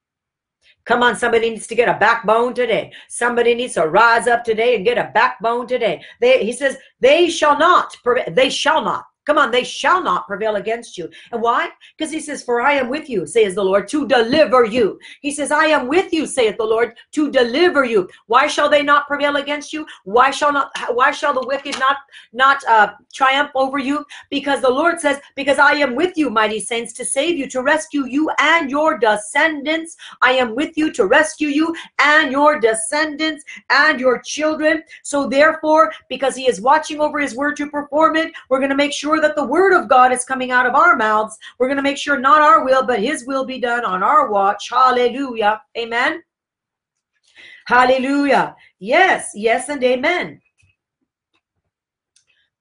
Come 0.86 1.04
on, 1.04 1.16
somebody 1.16 1.52
needs 1.52 1.68
to 1.68 1.76
get 1.76 1.88
a 1.88 2.00
backbone 2.00 2.56
today. 2.56 2.92
Somebody 3.08 3.54
needs 3.54 3.76
to 3.76 3.86
rise 3.86 4.26
up 4.28 4.44
today 4.44 4.76
and 4.76 4.84
get 4.84 4.98
a 4.98 5.12
backbone 5.14 5.68
today. 5.68 6.04
They, 6.20 6.44
he 6.44 6.52
says, 6.52 6.76
they 7.00 7.30
shall 7.30 7.58
not, 7.60 7.96
they 8.32 8.50
shall 8.50 8.84
not 8.84 9.06
Come 9.26 9.38
on, 9.38 9.52
they 9.52 9.64
shall 9.64 10.02
not 10.04 10.26
prevail 10.28 10.56
against 10.56 10.98
you. 10.98 11.08
And 11.32 11.42
why? 11.42 11.70
Because 11.96 12.12
he 12.12 12.20
says, 12.20 12.42
For 12.42 12.62
I 12.62 12.74
am 12.74 12.90
with 12.90 13.08
you, 13.08 13.28
says 13.28 13.54
the 13.54 13.64
Lord, 13.64 13.88
to 13.90 14.08
deliver 14.08 14.66
you. 14.66 15.00
He 15.22 15.30
says, 15.32 15.52
I 15.52 15.66
am 15.66 15.88
with 15.88 16.12
you, 16.12 16.26
saith 16.26 16.58
the 16.58 16.64
Lord, 16.64 16.98
to 17.12 17.30
deliver 17.30 17.84
you. 17.84 18.10
Why 18.26 18.48
shall 18.48 18.68
they 18.68 18.82
not 18.82 19.08
prevail 19.08 19.36
against 19.36 19.74
you? 19.74 19.86
Why 20.06 20.32
shall 20.32 20.52
not 20.52 20.72
why 20.94 21.12
shall 21.12 21.34
the 21.34 21.46
wicked 21.46 21.78
not 21.80 21.98
not 22.34 22.64
uh, 22.66 22.94
triumph 23.14 23.52
over 23.54 23.78
you? 23.78 24.06
Because 24.32 24.62
the 24.62 24.70
Lord 24.70 25.00
says, 25.00 25.20
Because 25.36 25.60
I 25.60 25.74
am 25.74 25.96
with 25.96 26.18
you, 26.18 26.32
mighty 26.32 26.60
saints, 26.60 26.92
to 26.94 27.06
save 27.06 27.38
you, 27.38 27.48
to 27.50 27.62
rescue 27.62 28.08
you 28.08 28.32
and 28.40 28.72
your 28.72 28.98
descendants. 28.98 29.98
I 30.24 30.32
am 30.32 30.56
with 30.56 30.76
you 30.78 30.92
to 30.94 31.06
rescue 31.06 31.50
you 31.50 31.76
and 32.00 32.32
your 32.32 32.60
descendants 32.60 33.44
and 33.70 34.00
your 34.00 34.20
children. 34.20 34.82
So 35.04 35.30
therefore, 35.30 35.92
because 36.10 36.36
he 36.36 36.48
is 36.48 36.60
watching 36.60 37.00
over 37.00 37.20
his 37.20 37.36
word 37.36 37.56
to 37.58 37.70
perform 37.70 38.16
it, 38.16 38.34
we're 38.50 38.72
to 38.72 38.76
make 38.76 38.94
sure 38.94 39.11
sure 39.12 39.22
that 39.22 39.36
the 39.36 39.46
word 39.46 39.74
of 39.74 39.90
God 39.90 40.14
is 40.14 40.24
coming 40.24 40.52
out 40.52 40.66
of 40.66 40.76
our 40.76 40.96
mouths. 40.96 41.38
We're 41.60 41.68
going 41.68 41.78
to 41.78 41.84
make 41.84 41.98
sure 41.98 42.18
not 42.18 42.42
our 42.42 42.64
will, 42.64 42.86
but 42.86 43.00
his 43.00 43.26
will 43.26 43.46
be 43.46 43.60
done 43.60 43.84
on 43.84 44.04
our 44.04 44.32
watch. 44.32 44.70
Hallelujah. 44.70 45.62
Amen. 45.78 46.24
Hallelujah. 47.68 48.56
Yes, 48.80 49.32
yes, 49.36 49.70
and 49.70 49.84
amen. 49.84 50.42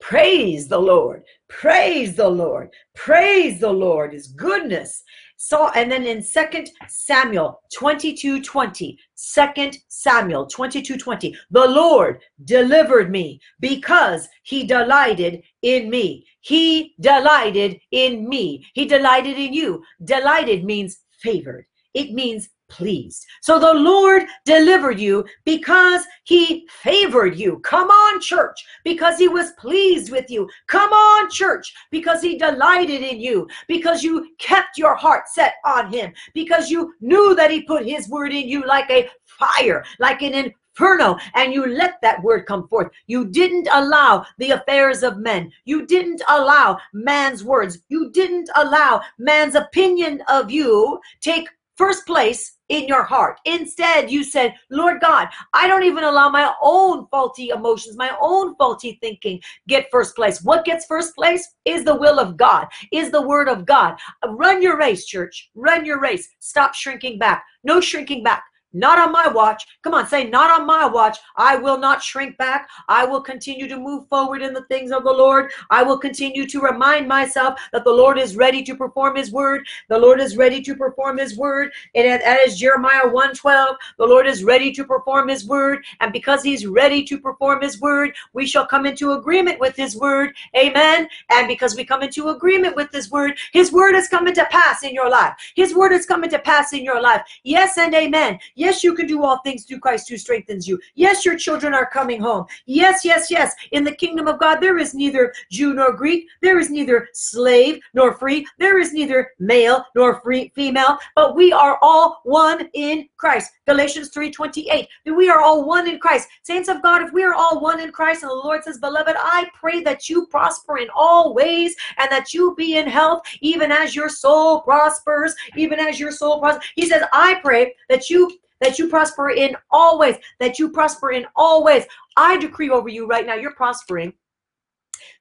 Praise 0.01 0.67
the 0.67 0.79
Lord. 0.79 1.23
Praise 1.51 2.15
the 2.15 2.29
Lord. 2.29 2.71
Praise 2.95 3.59
the 3.59 3.73
Lord. 3.73 4.13
His 4.13 4.29
goodness. 4.29 5.03
So, 5.37 5.69
and 5.71 5.91
then 5.91 6.07
in 6.07 6.23
Second 6.23 6.71
Samuel 6.89 7.61
22 7.75 8.43
20, 8.43 8.99
2 9.35 9.71
Samuel 9.89 10.47
22 10.47 10.97
20, 10.97 11.37
the 11.51 11.67
Lord 11.67 12.21
delivered 12.45 13.11
me 13.11 13.41
because 13.59 14.29
he 14.45 14.65
delighted 14.65 15.43
in 15.63 15.91
me. 15.91 16.25
He 16.41 16.95
delighted 17.01 17.81
in 17.91 18.29
me. 18.29 18.65
He 18.75 18.85
delighted 18.87 19.37
in 19.37 19.53
you. 19.53 19.83
Delighted 20.05 20.65
means 20.65 21.01
favored, 21.21 21.67
it 21.95 22.13
means 22.13 22.49
pleased. 22.71 23.27
So 23.43 23.59
the 23.59 23.75
Lord 23.75 24.23
delivered 24.45 24.99
you 24.99 25.27
because 25.45 26.03
he 26.25 26.67
favored 26.71 27.37
you. 27.37 27.59
Come 27.59 27.89
on, 27.89 28.21
church, 28.21 28.65
because 28.85 29.19
he 29.19 29.29
was 29.29 29.53
pleased 29.59 30.11
with 30.11 30.31
you. 30.31 30.49
Come 30.69 30.91
on, 30.91 31.31
church, 31.31 31.75
because 31.91 32.23
he 32.23 32.39
delighted 32.39 33.03
in 33.03 33.21
you, 33.21 33.49
because 33.69 34.03
you 34.03 34.31
kept 34.39 34.79
your 34.79 34.95
heart 34.95 35.29
set 35.29 35.55
on 35.65 35.93
him, 35.93 36.13
because 36.33 36.71
you 36.71 36.95
knew 37.01 37.35
that 37.35 37.51
he 37.51 37.63
put 37.63 37.85
his 37.85 38.09
word 38.09 38.33
in 38.33 38.49
you 38.49 38.65
like 38.67 38.91
a 38.91 39.09
fire, 39.25 39.85
like 39.99 40.23
an 40.23 40.35
inferno, 40.35 41.19
and 41.35 41.53
you 41.53 41.67
let 41.67 42.01
that 42.03 42.23
word 42.23 42.47
come 42.47 42.69
forth. 42.69 42.89
You 43.07 43.27
didn't 43.27 43.69
allow 43.73 44.25
the 44.39 44.53
affairs 44.53 45.03
of 45.03 45.19
men. 45.19 45.51
You 45.65 45.87
didn't 45.87 46.23
allow 46.29 46.79
man's 46.93 47.45
words. 47.45 47.79
You 47.89 48.11
didn't 48.13 48.49
allow 48.57 49.03
man's 49.19 49.55
opinion 49.55 50.23
of 50.29 50.51
you 50.51 51.01
take 51.21 51.49
first 51.81 52.07
place 52.07 52.59
in 52.69 52.87
your 52.87 53.03
heart. 53.03 53.41
Instead, 53.47 54.11
you 54.11 54.23
said, 54.23 54.55
Lord 54.71 55.01
God, 55.01 55.29
I 55.55 55.67
don't 55.67 55.83
even 55.83 56.05
allow 56.05 56.29
my 56.29 56.53
own 56.63 57.07
faulty 57.11 57.49
emotions, 57.49 57.97
my 57.97 58.15
own 58.21 58.55
faulty 58.57 58.99
thinking 59.01 59.41
get 59.67 59.87
first 59.91 60.15
place. 60.15 60.43
What 60.43 60.67
gets 60.67 60.85
first 60.85 61.15
place 61.15 61.49
is 61.65 61.83
the 61.83 61.97
will 61.97 62.21
of 62.21 62.37
God, 62.37 62.67
is 62.93 63.11
the 63.11 63.23
word 63.23 63.49
of 63.49 63.65
God. 63.65 63.97
Run 64.29 64.61
your 64.61 64.77
race, 64.77 65.07
church. 65.07 65.51
Run 65.55 65.87
your 65.87 66.01
race. 66.01 66.29
Stop 66.39 66.75
shrinking 66.75 67.19
back. 67.19 67.45
No 67.65 67.81
shrinking 67.81 68.23
back. 68.23 68.45
Not 68.73 68.99
on 68.99 69.11
my 69.11 69.27
watch. 69.27 69.67
Come 69.83 69.95
on, 69.95 70.07
say, 70.07 70.25
not 70.25 70.51
on 70.51 70.67
my 70.67 70.87
watch. 70.87 71.19
I 71.37 71.57
will 71.57 71.79
not 71.79 72.03
shrink 72.03 72.37
back. 72.39 72.69
I 72.89 73.05
will 73.05 73.21
continue 73.21 73.67
to 73.67 73.77
move 73.77 74.07
forward 74.09 74.43
in 74.43 74.55
the 74.55 74.65
things 74.65 74.93
of 74.93 75.03
the 75.03 75.13
Lord. 75.13 75.51
I 75.71 75.83
will 75.83 75.99
continue 75.99 76.47
to 76.47 76.61
remind 76.61 77.09
myself 77.09 77.59
that 77.73 77.85
the 77.85 77.91
Lord 77.91 78.19
is 78.19 78.37
ready 78.37 78.63
to 78.63 78.77
perform 78.77 79.17
his 79.17 79.33
word. 79.33 79.67
The 79.89 79.99
Lord 79.99 80.21
is 80.21 80.37
ready 80.37 80.63
to 80.63 80.77
perform 80.77 81.19
his 81.19 81.37
word. 81.37 81.73
And 81.95 82.23
as 82.23 82.59
Jeremiah 82.59 83.07
112, 83.07 83.77
the 83.99 84.07
Lord 84.07 84.27
is 84.27 84.45
ready 84.45 84.71
to 84.73 84.85
perform 84.85 85.29
his 85.29 85.47
word. 85.47 85.85
And 86.01 86.13
because 86.13 86.43
he's 86.43 86.67
ready 86.67 87.03
to 87.05 87.19
perform 87.19 87.63
his 87.63 87.81
word, 87.81 88.15
we 88.33 88.47
shall 88.47 88.67
come 88.67 88.87
into 88.87 89.13
agreement 89.13 89.59
with 89.59 89.75
his 89.75 89.97
word. 89.97 90.35
Amen. 90.57 91.09
And 91.31 91.49
because 91.49 91.75
we 91.75 91.85
come 91.85 92.03
into 92.03 92.29
agreement 92.29 92.77
with 92.77 92.93
his 92.93 93.11
word, 93.11 93.37
his 93.53 93.73
word 93.73 93.97
is 93.97 94.09
coming 94.09 94.35
to 94.35 94.45
pass 94.47 94.85
in 94.85 94.95
your 94.95 95.11
life. 95.11 95.35
His 95.57 95.75
word 95.75 95.93
is 95.93 96.07
coming 96.07 96.31
to 96.31 96.39
pass 96.39 96.73
in 96.73 96.85
your 96.85 97.01
life. 97.01 97.23
Yes 97.43 97.77
and 97.79 97.95
amen. 97.95 98.39
Yes, 98.61 98.85
you 98.85 98.95
can 98.95 99.07
do 99.07 99.25
all 99.25 99.39
things 99.39 99.65
through 99.65 99.81
Christ 99.81 100.11
who 100.11 100.19
strengthens 100.19 100.69
you. 100.69 100.79
Yes, 100.95 101.25
your 101.25 101.35
children 101.35 101.73
are 101.73 101.89
coming 101.89 102.21
home. 102.21 102.45
Yes, 102.67 103.07
yes, 103.07 103.31
yes. 103.31 103.55
In 103.73 103.85
the 103.85 103.95
kingdom 103.95 104.29
of 104.29 104.39
God, 104.39 104.61
there 104.61 104.77
is 104.77 104.93
neither 104.93 105.33
Jew 105.51 105.73
nor 105.73 105.95
Greek. 105.95 106.27
There 106.43 106.59
is 106.59 106.69
neither 106.69 107.09
slave 107.15 107.81
nor 107.95 108.13
free. 108.13 108.47
There 108.59 108.79
is 108.79 108.93
neither 108.93 109.31
male 109.39 109.87
nor 109.97 110.21
free 110.21 110.53
female, 110.55 110.99
but 111.15 111.35
we 111.35 111.55
are 111.55 111.79
all 111.81 112.21
one 112.25 112.69
in 112.75 113.09
Christ. 113.17 113.51
Galatians 113.67 114.11
3:28. 114.11 114.89
We 115.07 115.31
are 115.31 115.41
all 115.41 115.65
one 115.65 115.89
in 115.89 115.99
Christ. 115.99 116.29
Saints 116.43 116.69
of 116.69 116.83
God, 116.83 117.01
if 117.01 117.15
we 117.15 117.25
are 117.25 117.33
all 117.33 117.63
one 117.63 117.81
in 117.81 117.93
Christ, 117.93 118.25
and 118.25 118.31
the 118.31 118.35
Lord 118.35 118.63
says, 118.63 118.77
Beloved, 118.77 119.17
I 119.19 119.49
pray 119.55 119.81
that 119.85 120.11
you 120.11 120.27
prosper 120.27 120.77
in 120.77 120.89
all 120.95 121.33
ways 121.33 121.75
and 121.97 122.13
that 122.13 122.35
you 122.35 122.55
be 122.57 122.77
in 122.77 122.87
health, 122.87 123.23
even 123.41 123.73
as 123.73 123.97
your 123.97 124.11
soul 124.11 124.61
prospers, 124.61 125.35
even 125.57 125.81
as 125.81 125.99
your 125.99 126.13
soul 126.13 126.41
prospers. 126.41 126.69
He 126.75 126.87
says, 126.87 127.05
I 127.11 127.41
pray 127.43 127.75
that 127.89 128.11
you 128.11 128.31
that 128.61 128.79
you 128.79 128.89
prosper 128.89 129.31
in 129.31 129.57
all 129.71 129.99
ways, 129.99 130.17
that 130.39 130.59
you 130.59 130.71
prosper 130.71 131.13
in 131.13 131.27
all 131.37 131.65
ways. 131.65 131.85
I 132.17 132.37
decree 132.37 132.71
over 132.71 132.89
you 132.89 133.07
right 133.07 133.27
now, 133.27 133.35
you're 133.35 133.55
prospering. 133.55 134.13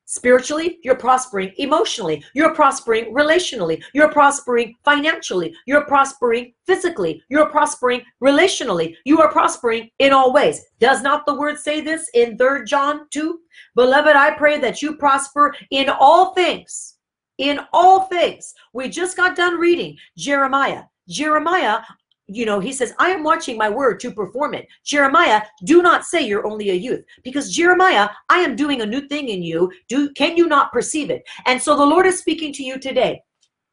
Spiritually, 0.05 0.79
you're 0.83 0.95
prospering. 0.95 1.53
Emotionally, 1.57 2.23
you're 2.33 2.55
prospering. 2.55 3.13
Relationally, 3.13 3.79
you're 3.93 4.11
prospering. 4.11 4.75
Financially, 4.83 5.53
you're 5.67 5.85
prospering. 5.85 6.51
Physically, 6.65 7.21
you're 7.29 7.51
prospering. 7.51 8.01
Relationally, 8.19 8.95
you 9.05 9.21
are 9.21 9.31
prospering 9.31 9.87
in 9.99 10.11
all 10.11 10.33
ways. 10.33 10.65
Does 10.79 11.03
not 11.03 11.27
the 11.27 11.35
word 11.35 11.59
say 11.59 11.81
this 11.81 12.09
in 12.15 12.39
3 12.39 12.63
John 12.65 13.05
2? 13.11 13.39
Beloved, 13.75 14.15
I 14.15 14.31
pray 14.31 14.57
that 14.57 14.81
you 14.81 14.95
prosper 14.95 15.53
in 15.69 15.89
all 15.89 16.33
things. 16.33 16.95
In 17.37 17.59
all 17.71 18.01
things. 18.07 18.51
We 18.73 18.89
just 18.89 19.15
got 19.15 19.35
done 19.35 19.59
reading 19.59 19.95
Jeremiah. 20.17 20.85
Jeremiah, 21.07 21.81
you 22.31 22.45
know, 22.45 22.59
he 22.59 22.71
says, 22.71 22.93
I 22.99 23.09
am 23.09 23.23
watching 23.23 23.57
my 23.57 23.69
word 23.69 23.99
to 24.01 24.11
perform 24.11 24.53
it. 24.53 24.67
Jeremiah, 24.85 25.41
do 25.65 25.81
not 25.81 26.05
say 26.05 26.21
you're 26.21 26.45
only 26.45 26.69
a 26.69 26.75
youth 26.75 27.03
because 27.23 27.53
Jeremiah, 27.53 28.09
I 28.29 28.39
am 28.39 28.55
doing 28.55 28.81
a 28.81 28.85
new 28.85 29.07
thing 29.07 29.29
in 29.29 29.41
you. 29.41 29.71
Do 29.87 30.11
can 30.13 30.37
you 30.37 30.47
not 30.47 30.71
perceive 30.71 31.09
it? 31.09 31.23
And 31.47 31.61
so 31.61 31.75
the 31.75 31.85
Lord 31.85 32.05
is 32.05 32.19
speaking 32.19 32.53
to 32.53 32.63
you 32.63 32.77
today. 32.79 33.21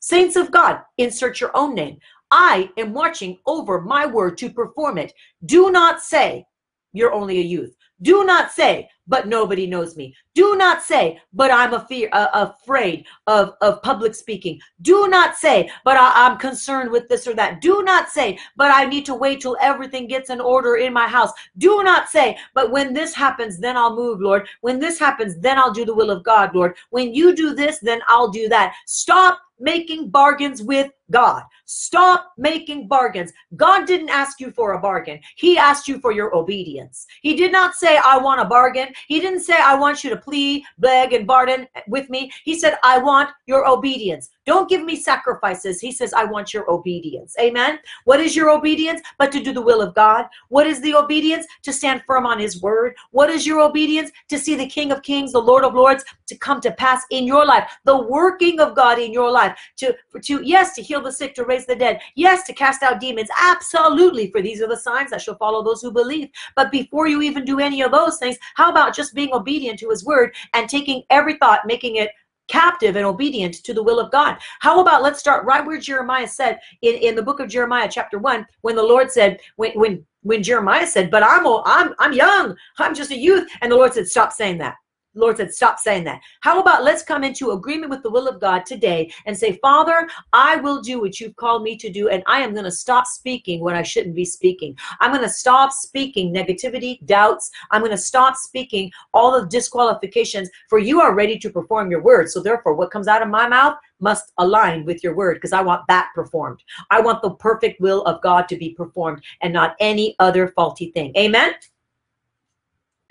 Saints 0.00 0.36
of 0.36 0.50
God, 0.50 0.80
insert 0.98 1.40
your 1.40 1.54
own 1.54 1.74
name. 1.74 1.98
I 2.30 2.70
am 2.76 2.92
watching 2.92 3.38
over 3.46 3.80
my 3.80 4.06
word 4.06 4.38
to 4.38 4.50
perform 4.50 4.98
it. 4.98 5.12
Do 5.44 5.70
not 5.70 6.00
say 6.00 6.46
you're 6.92 7.12
only 7.12 7.38
a 7.38 7.42
youth. 7.42 7.76
Do 8.02 8.24
not 8.24 8.52
say, 8.52 8.88
but 9.06 9.28
nobody 9.28 9.66
knows 9.66 9.96
me. 9.96 10.14
Do 10.36 10.54
not 10.54 10.82
say, 10.82 11.18
but 11.32 11.50
I'm 11.50 11.72
a 11.72 11.80
fear, 11.86 12.10
uh, 12.12 12.28
afraid 12.34 13.06
of, 13.26 13.54
of 13.62 13.80
public 13.82 14.14
speaking. 14.14 14.60
Do 14.82 15.08
not 15.08 15.34
say, 15.34 15.70
but 15.82 15.96
I, 15.96 16.12
I'm 16.14 16.36
concerned 16.36 16.90
with 16.90 17.08
this 17.08 17.26
or 17.26 17.32
that. 17.34 17.62
Do 17.62 17.82
not 17.82 18.10
say, 18.10 18.38
but 18.54 18.70
I 18.70 18.84
need 18.84 19.06
to 19.06 19.14
wait 19.14 19.40
till 19.40 19.56
everything 19.62 20.06
gets 20.06 20.28
in 20.28 20.42
order 20.42 20.76
in 20.76 20.92
my 20.92 21.08
house. 21.08 21.32
Do 21.56 21.82
not 21.82 22.10
say, 22.10 22.36
but 22.52 22.70
when 22.70 22.92
this 22.92 23.14
happens, 23.14 23.58
then 23.58 23.78
I'll 23.78 23.96
move, 23.96 24.20
Lord. 24.20 24.46
When 24.60 24.78
this 24.78 24.98
happens, 24.98 25.38
then 25.38 25.58
I'll 25.58 25.72
do 25.72 25.86
the 25.86 25.94
will 25.94 26.10
of 26.10 26.22
God, 26.22 26.54
Lord. 26.54 26.76
When 26.90 27.14
you 27.14 27.34
do 27.34 27.54
this, 27.54 27.78
then 27.78 28.02
I'll 28.06 28.28
do 28.28 28.46
that. 28.50 28.74
Stop 28.84 29.40
making 29.58 30.10
bargains 30.10 30.62
with 30.62 30.90
God. 31.10 31.42
Stop 31.64 32.32
making 32.36 32.88
bargains. 32.88 33.32
God 33.56 33.86
didn't 33.86 34.10
ask 34.10 34.40
you 34.40 34.50
for 34.50 34.72
a 34.72 34.80
bargain. 34.80 35.20
He 35.36 35.56
asked 35.56 35.88
you 35.88 35.98
for 35.98 36.12
your 36.12 36.34
obedience. 36.34 37.06
He 37.22 37.34
did 37.34 37.52
not 37.52 37.74
say, 37.74 37.96
I 37.96 38.18
want 38.18 38.40
a 38.40 38.44
bargain. 38.44 38.88
He 39.08 39.20
didn't 39.20 39.40
say, 39.40 39.56
I 39.56 39.76
want 39.76 40.04
you 40.04 40.10
to 40.10 40.16
plead, 40.26 40.64
beg, 40.78 41.12
and 41.12 41.26
bargain 41.26 41.66
with 41.88 42.10
me. 42.10 42.30
He 42.44 42.58
said, 42.58 42.78
I 42.82 42.98
want 42.98 43.30
your 43.46 43.66
obedience. 43.68 44.28
Don't 44.46 44.68
give 44.68 44.84
me 44.84 44.94
sacrifices. 44.94 45.80
He 45.80 45.90
says, 45.90 46.14
I 46.14 46.24
want 46.24 46.54
your 46.54 46.70
obedience. 46.70 47.34
Amen. 47.40 47.80
What 48.04 48.20
is 48.20 48.36
your 48.36 48.50
obedience? 48.50 49.00
But 49.18 49.32
to 49.32 49.42
do 49.42 49.52
the 49.52 49.60
will 49.60 49.82
of 49.82 49.94
God. 49.94 50.26
What 50.48 50.68
is 50.68 50.80
the 50.80 50.94
obedience? 50.94 51.46
To 51.64 51.72
stand 51.72 52.04
firm 52.06 52.26
on 52.26 52.38
his 52.38 52.62
word. 52.62 52.94
What 53.10 53.28
is 53.28 53.44
your 53.44 53.60
obedience? 53.60 54.12
To 54.28 54.38
see 54.38 54.54
the 54.54 54.66
King 54.66 54.92
of 54.92 55.02
Kings, 55.02 55.32
the 55.32 55.40
Lord 55.40 55.64
of 55.64 55.74
Lords, 55.74 56.04
to 56.28 56.36
come 56.36 56.60
to 56.60 56.70
pass 56.70 57.02
in 57.10 57.26
your 57.26 57.44
life. 57.44 57.68
The 57.84 57.96
working 57.96 58.60
of 58.60 58.76
God 58.76 59.00
in 59.00 59.12
your 59.12 59.30
life. 59.30 59.58
To, 59.78 59.94
to 60.22 60.40
yes, 60.44 60.74
to 60.76 60.82
heal 60.82 61.02
the 61.02 61.12
sick, 61.12 61.34
to 61.34 61.44
raise 61.44 61.66
the 61.66 61.74
dead. 61.74 62.00
Yes, 62.14 62.44
to 62.44 62.52
cast 62.52 62.84
out 62.84 63.00
demons. 63.00 63.28
Absolutely. 63.36 64.30
For 64.30 64.40
these 64.40 64.62
are 64.62 64.68
the 64.68 64.76
signs 64.76 65.10
that 65.10 65.22
shall 65.22 65.36
follow 65.36 65.64
those 65.64 65.82
who 65.82 65.90
believe. 65.90 66.28
But 66.54 66.70
before 66.70 67.08
you 67.08 67.20
even 67.22 67.44
do 67.44 67.58
any 67.58 67.82
of 67.82 67.90
those 67.90 68.18
things, 68.18 68.36
how 68.54 68.70
about 68.70 68.94
just 68.94 69.12
being 69.12 69.32
obedient 69.32 69.80
to 69.80 69.90
his 69.90 70.04
word 70.04 70.34
and 70.54 70.68
taking 70.68 71.02
every 71.10 71.36
thought, 71.38 71.66
making 71.66 71.96
it 71.96 72.10
captive 72.48 72.96
and 72.96 73.04
obedient 73.04 73.54
to 73.64 73.74
the 73.74 73.82
will 73.82 73.98
of 73.98 74.10
God. 74.10 74.38
How 74.60 74.80
about 74.80 75.02
let's 75.02 75.18
start 75.18 75.44
right 75.44 75.64
where 75.64 75.78
Jeremiah 75.78 76.28
said 76.28 76.60
in, 76.82 76.94
in 76.96 77.14
the 77.14 77.22
book 77.22 77.40
of 77.40 77.48
Jeremiah, 77.48 77.88
chapter 77.90 78.18
one, 78.18 78.46
when 78.62 78.76
the 78.76 78.82
Lord 78.82 79.10
said, 79.10 79.40
when 79.56 79.72
when 79.72 80.04
when 80.22 80.42
Jeremiah 80.42 80.86
said, 80.86 81.10
But 81.10 81.22
I'm 81.22 81.46
I'm 81.64 81.94
I'm 81.98 82.12
young, 82.12 82.56
I'm 82.78 82.94
just 82.94 83.10
a 83.10 83.18
youth, 83.18 83.48
and 83.60 83.70
the 83.70 83.76
Lord 83.76 83.94
said, 83.94 84.08
Stop 84.08 84.32
saying 84.32 84.58
that. 84.58 84.76
Lord 85.16 85.38
said, 85.38 85.52
stop 85.52 85.78
saying 85.78 86.04
that. 86.04 86.20
How 86.40 86.60
about 86.60 86.84
let's 86.84 87.02
come 87.02 87.24
into 87.24 87.52
agreement 87.52 87.90
with 87.90 88.02
the 88.02 88.10
will 88.10 88.28
of 88.28 88.40
God 88.40 88.66
today 88.66 89.12
and 89.24 89.36
say, 89.36 89.58
Father, 89.62 90.08
I 90.32 90.56
will 90.56 90.80
do 90.80 91.00
what 91.00 91.18
you've 91.18 91.36
called 91.36 91.62
me 91.62 91.76
to 91.78 91.90
do, 91.90 92.08
and 92.08 92.22
I 92.26 92.40
am 92.40 92.52
going 92.52 92.64
to 92.64 92.70
stop 92.70 93.06
speaking 93.06 93.60
when 93.60 93.74
I 93.74 93.82
shouldn't 93.82 94.14
be 94.14 94.24
speaking. 94.24 94.76
I'm 95.00 95.10
going 95.10 95.22
to 95.22 95.28
stop 95.28 95.72
speaking 95.72 96.32
negativity, 96.32 97.04
doubts. 97.06 97.50
I'm 97.70 97.80
going 97.80 97.90
to 97.90 97.98
stop 97.98 98.36
speaking 98.36 98.92
all 99.14 99.40
the 99.40 99.46
disqualifications, 99.48 100.50
for 100.68 100.78
you 100.78 101.00
are 101.00 101.14
ready 101.14 101.38
to 101.38 101.50
perform 101.50 101.90
your 101.90 102.02
word. 102.02 102.30
So 102.30 102.42
therefore, 102.42 102.74
what 102.74 102.90
comes 102.90 103.08
out 103.08 103.22
of 103.22 103.28
my 103.28 103.48
mouth 103.48 103.76
must 104.00 104.32
align 104.38 104.84
with 104.84 105.02
your 105.02 105.14
word 105.14 105.36
because 105.36 105.52
I 105.52 105.62
want 105.62 105.86
that 105.88 106.10
performed. 106.14 106.62
I 106.90 107.00
want 107.00 107.22
the 107.22 107.30
perfect 107.30 107.80
will 107.80 108.02
of 108.04 108.20
God 108.20 108.48
to 108.48 108.56
be 108.56 108.74
performed 108.74 109.22
and 109.40 109.52
not 109.52 109.76
any 109.80 110.14
other 110.18 110.48
faulty 110.48 110.90
thing. 110.90 111.12
Amen. 111.16 111.54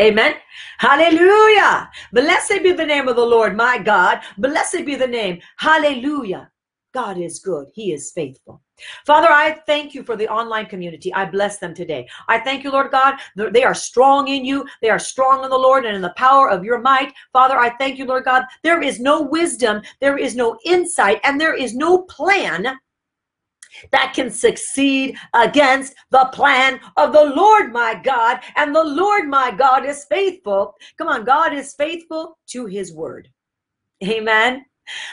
Amen. 0.02 0.36
Hallelujah. 0.80 1.90
Blessed 2.12 2.64
be 2.64 2.74
the 2.74 2.86
name 2.86 3.08
of 3.08 3.16
the 3.16 3.26
Lord, 3.26 3.56
my 3.56 3.78
God. 3.78 4.20
Blessed 4.38 4.86
be 4.86 4.96
the 4.96 5.08
name. 5.08 5.40
Hallelujah. 5.58 6.52
God 6.94 7.18
is 7.18 7.40
good. 7.40 7.68
He 7.74 7.94
is 7.94 8.12
faithful. 8.12 8.62
Father, 9.06 9.30
I 9.30 9.52
thank 9.66 9.94
you 9.94 10.04
for 10.04 10.18
the 10.18 10.28
online 10.28 10.66
community. 10.66 11.14
I 11.14 11.26
bless 11.26 11.60
them 11.60 11.74
today. 11.74 12.08
I 12.28 12.40
thank 12.40 12.64
you, 12.64 12.72
Lord 12.72 12.92
God. 12.92 13.16
They 13.36 13.64
are 13.64 13.74
strong 13.74 14.28
in 14.28 14.44
you. 14.44 14.66
They 14.82 14.90
are 14.90 15.00
strong 15.00 15.44
in 15.46 15.50
the 15.50 15.58
Lord 15.58 15.86
and 15.86 15.96
in 15.96 16.02
the 16.02 16.14
power 16.18 16.50
of 16.50 16.66
your 16.66 16.82
might. 16.82 17.14
Father, 17.32 17.58
I 17.58 17.70
thank 17.78 17.98
you, 17.98 18.06
Lord 18.06 18.26
God. 18.26 18.44
There 18.64 18.82
is 18.82 19.00
no 19.00 19.22
wisdom, 19.22 19.82
there 20.02 20.18
is 20.18 20.36
no 20.36 20.58
insight, 20.66 21.22
and 21.24 21.40
there 21.40 21.54
is 21.54 21.74
no 21.74 22.04
plan 22.04 22.78
that 23.92 24.14
can 24.16 24.30
succeed 24.30 25.18
against 25.34 25.96
the 26.12 26.30
plan 26.34 26.80
of 26.98 27.14
the 27.14 27.34
Lord 27.36 27.72
my 27.72 27.96
God. 27.96 28.40
And 28.56 28.76
the 28.76 28.84
Lord 28.84 29.28
my 29.28 29.52
God 29.52 29.86
is 29.86 30.06
faithful. 30.06 30.76
Come 30.98 31.08
on, 31.08 31.26
God 31.26 31.54
is 31.54 31.74
faithful 31.74 32.38
to 32.48 32.66
his 32.66 32.94
word. 32.94 33.30
Amen. 34.04 34.66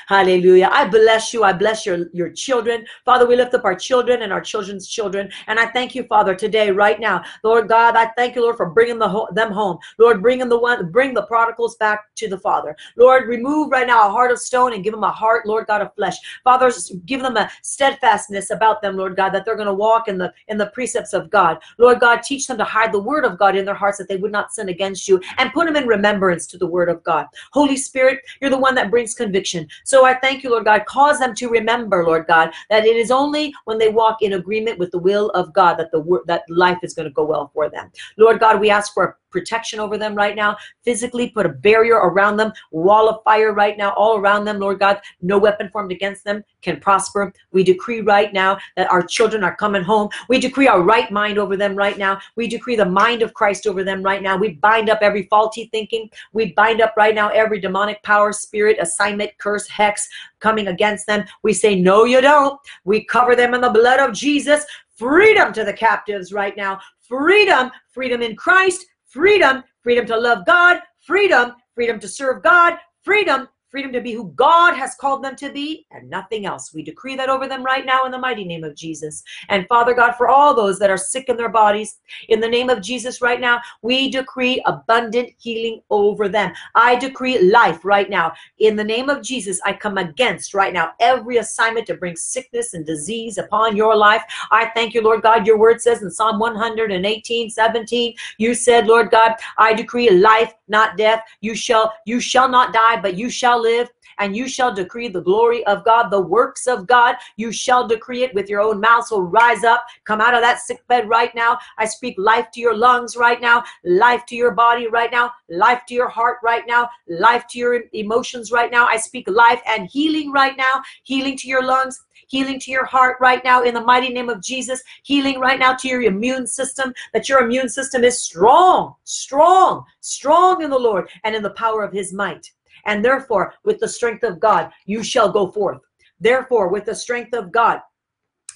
Hallelujah. 0.09 0.69
I 0.73 0.89
bless 0.89 1.33
you. 1.33 1.45
I 1.45 1.53
bless 1.53 1.87
your, 1.87 2.07
your 2.13 2.31
children. 2.31 2.85
Father, 3.05 3.27
we 3.27 3.37
lift 3.37 3.55
up 3.55 3.65
our 3.65 3.75
children 3.75 4.23
and 4.23 4.33
our 4.33 4.41
children's 4.41 4.89
children. 4.89 5.31
And 5.47 5.59
I 5.59 5.67
thank 5.67 5.95
you, 5.95 6.05
Father, 6.05 6.35
today, 6.35 6.71
right 6.71 7.01
now. 7.01 7.23
Lord 7.43 7.69
God, 7.69 7.97
I 7.97 8.07
thank 8.17 8.35
you, 8.35 8.43
Lord, 8.43 8.57
for 8.57 8.71
bringing 8.71 8.99
the 8.99 9.27
them 9.33 9.53
home. 9.53 9.79
Lord, 9.99 10.23
bringing 10.23 10.49
the 10.49 10.59
one, 10.59 10.91
bring 10.91 11.15
the 11.15 11.23
prodigals 11.23 11.77
back 11.77 12.15
to 12.17 12.29
the 12.29 12.39
Father. 12.39 12.77
Lord, 12.97 13.29
remove 13.29 13.71
right 13.71 13.87
now 13.87 14.07
a 14.07 14.11
heart 14.11 14.31
of 14.31 14.39
stone 14.39 14.75
and 14.75 14.85
give 14.85 14.93
them 14.93 15.05
a 15.05 15.11
heart, 15.11 15.47
Lord 15.47 15.67
God, 15.67 15.81
of 15.81 15.95
flesh. 15.95 16.17
Father, 16.45 16.71
give 17.07 17.23
them 17.23 17.37
a 17.37 17.51
steadfastness 17.63 18.51
about 18.51 18.83
them, 18.83 18.97
Lord 18.97 19.17
God, 19.17 19.31
that 19.31 19.45
they're 19.45 19.57
going 19.57 19.67
to 19.67 19.75
walk 19.75 20.09
in 20.09 20.19
the 20.19 20.33
in 20.49 20.59
the 20.59 20.67
precepts 20.67 21.13
of 21.13 21.31
God. 21.31 21.59
Lord 21.79 22.01
God, 22.01 22.23
teach 22.23 22.47
them 22.47 22.59
to 22.59 22.65
hide 22.65 22.93
the 22.93 23.03
word 23.03 23.25
of 23.25 23.39
God 23.39 23.57
in 23.57 23.65
their 23.65 23.75
hearts 23.75 23.99
that 23.99 24.09
they 24.09 24.17
would 24.17 24.33
not 24.33 24.53
sin 24.53 24.69
against 24.69 25.09
you 25.09 25.21
and 25.39 25.53
put 25.53 25.67
them 25.67 25.77
in 25.77 25.87
remembrance 25.87 26.47
to 26.49 26.59
the 26.59 26.67
word 26.67 26.89
of 26.89 27.03
God. 27.03 27.27
Holy 27.53 27.77
Spirit, 27.77 28.21
you're 28.41 28.51
the 28.51 28.59
one 28.59 28.75
that 28.75 28.91
brings 28.91 29.15
conviction. 29.15 29.62
So 29.85 30.05
I 30.05 30.15
thank 30.15 30.43
you, 30.43 30.51
Lord 30.51 30.65
God. 30.65 30.85
Cause 30.87 31.19
them 31.19 31.35
to 31.37 31.49
remember, 31.49 32.05
Lord 32.05 32.27
God, 32.27 32.53
that 32.71 32.85
it 32.85 32.97
is 32.97 33.11
only 33.11 33.55
when 33.65 33.79
they 33.79 33.89
walk 33.89 34.23
in 34.23 34.35
agreement 34.35 34.79
with 34.79 34.91
the 34.91 34.99
will 34.99 35.31
of 35.31 35.53
God 35.53 35.79
that 35.79 35.91
the 35.91 36.23
that 36.27 36.43
life 36.49 36.79
is 36.83 36.95
going 36.95 37.09
to 37.09 37.15
go 37.15 37.25
well 37.25 37.51
for 37.55 37.69
them. 37.69 37.91
Lord 38.17 38.41
God, 38.41 38.61
we 38.61 38.71
ask 38.71 38.93
for 38.93 39.19
protection 39.33 39.81
over 39.81 39.99
them 39.99 40.15
right 40.15 40.37
now. 40.37 40.57
Physically, 40.83 41.31
put 41.31 41.47
a 41.47 41.49
barrier 41.49 41.97
around 41.97 42.37
them, 42.37 42.53
wall 42.71 43.09
of 43.09 43.23
fire 43.25 43.53
right 43.53 43.77
now, 43.77 43.91
all 43.91 44.19
around 44.19 44.45
them, 44.45 44.59
Lord 44.59 44.79
God. 44.79 45.01
No 45.21 45.39
weapon 45.39 45.71
formed 45.71 45.93
against 45.93 46.25
them 46.25 46.45
can 46.61 46.79
prosper. 46.79 47.33
We 47.53 47.65
decree 47.65 48.01
right 48.01 48.33
now 48.33 48.59
that 48.77 48.91
our 48.91 49.03
children 49.03 49.43
are 49.43 49.57
coming 49.57 49.83
home. 49.83 50.09
We 50.29 50.39
decree 50.39 50.69
our 50.69 50.83
right 50.83 51.11
mind 51.11 51.39
over 51.39 51.57
them 51.57 51.75
right 51.75 51.99
now. 51.99 52.21
We 52.37 52.47
decree 52.47 52.77
the 52.77 52.85
mind 52.85 53.23
of 53.23 53.35
Christ 53.35 53.67
over 53.67 53.83
them 53.83 54.03
right 54.03 54.23
now. 54.23 54.37
We 54.37 54.51
bind 54.51 54.91
up 54.91 54.99
every 55.03 55.25
faulty 55.25 55.69
thinking. 55.73 56.11
We 56.33 56.53
bind 56.53 56.81
up 56.81 56.95
right 56.97 57.15
now 57.15 57.29
every 57.29 57.61
demonic 57.61 58.03
power, 58.03 58.33
spirit, 58.33 58.77
assignment, 58.81 59.37
curse, 59.39 59.67
hex 59.69 60.09
coming 60.41 60.69
against 60.69 61.07
them. 61.07 61.25
We 61.43 61.53
say, 61.53 61.75
No, 61.75 62.05
you 62.05 62.21
don't. 62.21 62.61
We 62.85 63.05
cover 63.05 63.35
them 63.35 63.55
in 63.55 63.61
the 63.61 63.71
blood 63.71 64.01
of 64.01 64.15
Jesus. 64.15 64.65
Freedom 64.95 65.53
to 65.53 65.65
the 65.65 65.73
captives 65.73 66.33
right 66.33 66.57
now. 66.57 66.81
Freedom, 67.01 67.71
freedom 67.91 68.23
in 68.23 68.37
Christ, 68.37 68.87
freedom, 69.13 69.63
freedom 69.83 70.07
to 70.07 70.17
love 70.17 70.47
God, 70.47 70.81
freedom, 71.01 71.53
freedom 71.75 72.01
to 72.01 72.09
serve 72.09 72.43
God, 72.43 72.79
freedom, 73.03 73.49
freedom 73.73 73.91
to 73.91 74.03
be 74.03 74.13
who 74.13 74.29
God 74.37 74.75
has 74.77 74.95
called 74.95 75.25
them 75.25 75.35
to 75.37 75.51
be 75.51 75.87
and 75.91 76.09
nothing 76.11 76.45
else. 76.45 76.75
We 76.75 76.83
decree 76.83 77.17
that 77.17 77.31
over 77.31 77.49
them 77.49 77.65
right 77.65 77.87
now 77.87 78.05
in 78.05 78.13
the 78.13 78.19
mighty 78.19 78.45
name 78.45 78.65
of 78.65 78.77
Jesus. 78.77 79.25
And 79.49 79.67
Father 79.67 79.95
God, 79.95 80.13
for 80.13 80.29
all 80.29 80.55
those 80.55 80.79
that 80.79 80.91
are 80.91 80.99
sick 80.99 81.31
in 81.31 81.39
their 81.39 81.49
bodies, 81.49 81.99
in 82.29 82.39
the 82.39 82.49
name 82.49 82.69
of 82.69 82.83
Jesus 82.83 83.23
right 83.23 83.41
now, 83.41 83.63
we 83.81 84.11
decree 84.11 84.63
abundant 84.67 85.31
healing 85.39 85.81
over 85.89 86.29
them. 86.29 86.53
I 86.75 86.97
decree 86.97 87.51
life 87.51 87.83
right 87.83 88.11
now. 88.11 88.35
In 88.59 88.77
the 88.77 88.85
name 88.85 89.09
of 89.09 89.23
Jesus, 89.23 89.59
I 89.65 89.73
come 89.73 89.97
against 89.97 90.53
right 90.53 90.75
now 90.75 90.93
every 91.01 91.39
assignment 91.39 91.87
to 91.87 91.95
bring 91.95 92.15
sickness 92.15 92.75
and 92.75 92.85
disease 92.85 93.39
upon 93.39 93.75
your 93.75 93.97
life. 93.97 94.23
I 94.51 94.67
thank 94.75 94.93
you, 94.93 95.01
Lord 95.01 95.23
God. 95.23 95.47
Your 95.47 95.57
word 95.57 95.81
says 95.81 96.03
in 96.03 96.11
Psalm 96.11 96.39
118, 96.39 97.49
17, 97.49 98.15
you 98.37 98.55
said, 98.55 98.87
Lord 98.87 99.11
God, 99.11 99.33
I 99.57 99.73
decree 99.73 100.11
life, 100.11 100.53
not 100.69 100.99
death. 100.99 101.23
You 101.41 101.55
shall, 101.55 101.95
you 102.05 102.21
shall 102.21 102.51
not 102.51 102.75
die, 102.75 103.01
but 103.01 103.17
you 103.17 103.31
shall 103.31 103.62
live 103.63 103.89
and 104.19 104.37
you 104.37 104.49
shall 104.49 104.75
decree 104.75 105.09
the 105.09 105.21
glory 105.21 105.65
of 105.67 105.85
God, 105.85 106.11
the 106.11 106.21
works 106.21 106.67
of 106.67 106.87
God. 106.87 107.17
You 107.37 107.53
shall 107.53 107.87
decree 107.87 108.23
it 108.23 108.35
with 108.35 108.49
your 108.49 108.61
own 108.61 108.81
mouth. 108.81 109.07
So 109.07 109.21
rise 109.21 109.65
up, 109.65 109.85
come 110.05 110.21
out 110.21 110.35
of 110.35 110.43
that 110.43 110.61
sick 110.61 110.87
bed 110.89 111.09
right 111.09 111.35
now. 111.35 111.59
I 111.79 111.87
speak 111.87 112.17
life 112.19 112.51
to 112.53 112.61
your 112.61 112.77
lungs 112.77 113.17
right 113.17 113.41
now, 113.41 113.65
life 113.85 114.27
to 114.27 114.37
your 114.37 114.53
body 114.53 114.89
right 114.89 115.11
now, 115.11 115.33
life 115.49 115.83
to 115.89 115.95
your 115.95 116.09
heart 116.09 116.39
right 116.43 116.65
now, 116.67 116.89
life 117.09 117.47
to 117.49 117.59
your 117.59 117.85
emotions 117.93 118.53
right 118.53 118.71
now. 118.71 118.87
I 118.87 118.97
speak 118.97 119.29
life 119.29 119.61
and 119.67 119.89
healing 119.89 120.33
right 120.33 120.57
now, 120.57 120.83
healing 121.05 121.37
to 121.39 121.49
your 121.49 121.65
lungs, 121.65 122.05
healing 122.29 122.59
to 122.61 122.71
your 122.71 122.85
heart 122.85 123.17
right 123.21 123.45
now 123.45 123.63
in 123.63 123.75
the 123.75 123.81
mighty 123.81 124.09
name 124.09 124.29
of 124.29 124.43
Jesus, 124.43 124.83
healing 125.03 125.39
right 125.39 125.59
now 125.59 125.75
to 125.75 125.89
your 125.89 126.03
immune 126.03 126.47
system, 126.47 126.93
that 127.13 127.29
your 127.29 127.41
immune 127.41 127.69
system 127.69 128.05
is 128.05 128.23
strong, 128.23 128.95
strong, 129.05 129.85
strong 130.01 130.63
in 130.63 130.71
the 130.71 130.79
Lord 130.79 131.09
and 131.25 131.35
in 131.35 131.43
the 131.43 131.51
power 131.51 131.83
of 131.83 131.93
his 131.93 132.13
might. 132.13 132.51
And 132.87 133.05
therefore, 133.05 133.55
with 133.65 133.79
the 133.79 133.89
strength 133.89 134.23
of 134.25 134.41
God, 134.41 134.71
you 134.87 135.03
shall 135.03 135.31
go 135.31 135.51
forth. 135.51 135.79
Therefore, 136.21 136.69
with 136.69 136.85
the 136.85 136.95
strength 136.95 137.35
of 137.35 137.51
God, 137.51 137.81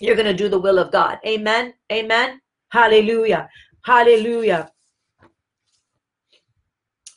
you're 0.00 0.16
going 0.16 0.26
to 0.26 0.34
do 0.34 0.48
the 0.48 0.60
will 0.60 0.78
of 0.78 0.92
God. 0.92 1.18
Amen. 1.26 1.74
Amen. 1.90 2.40
Hallelujah. 2.68 3.48
Hallelujah. 3.84 4.70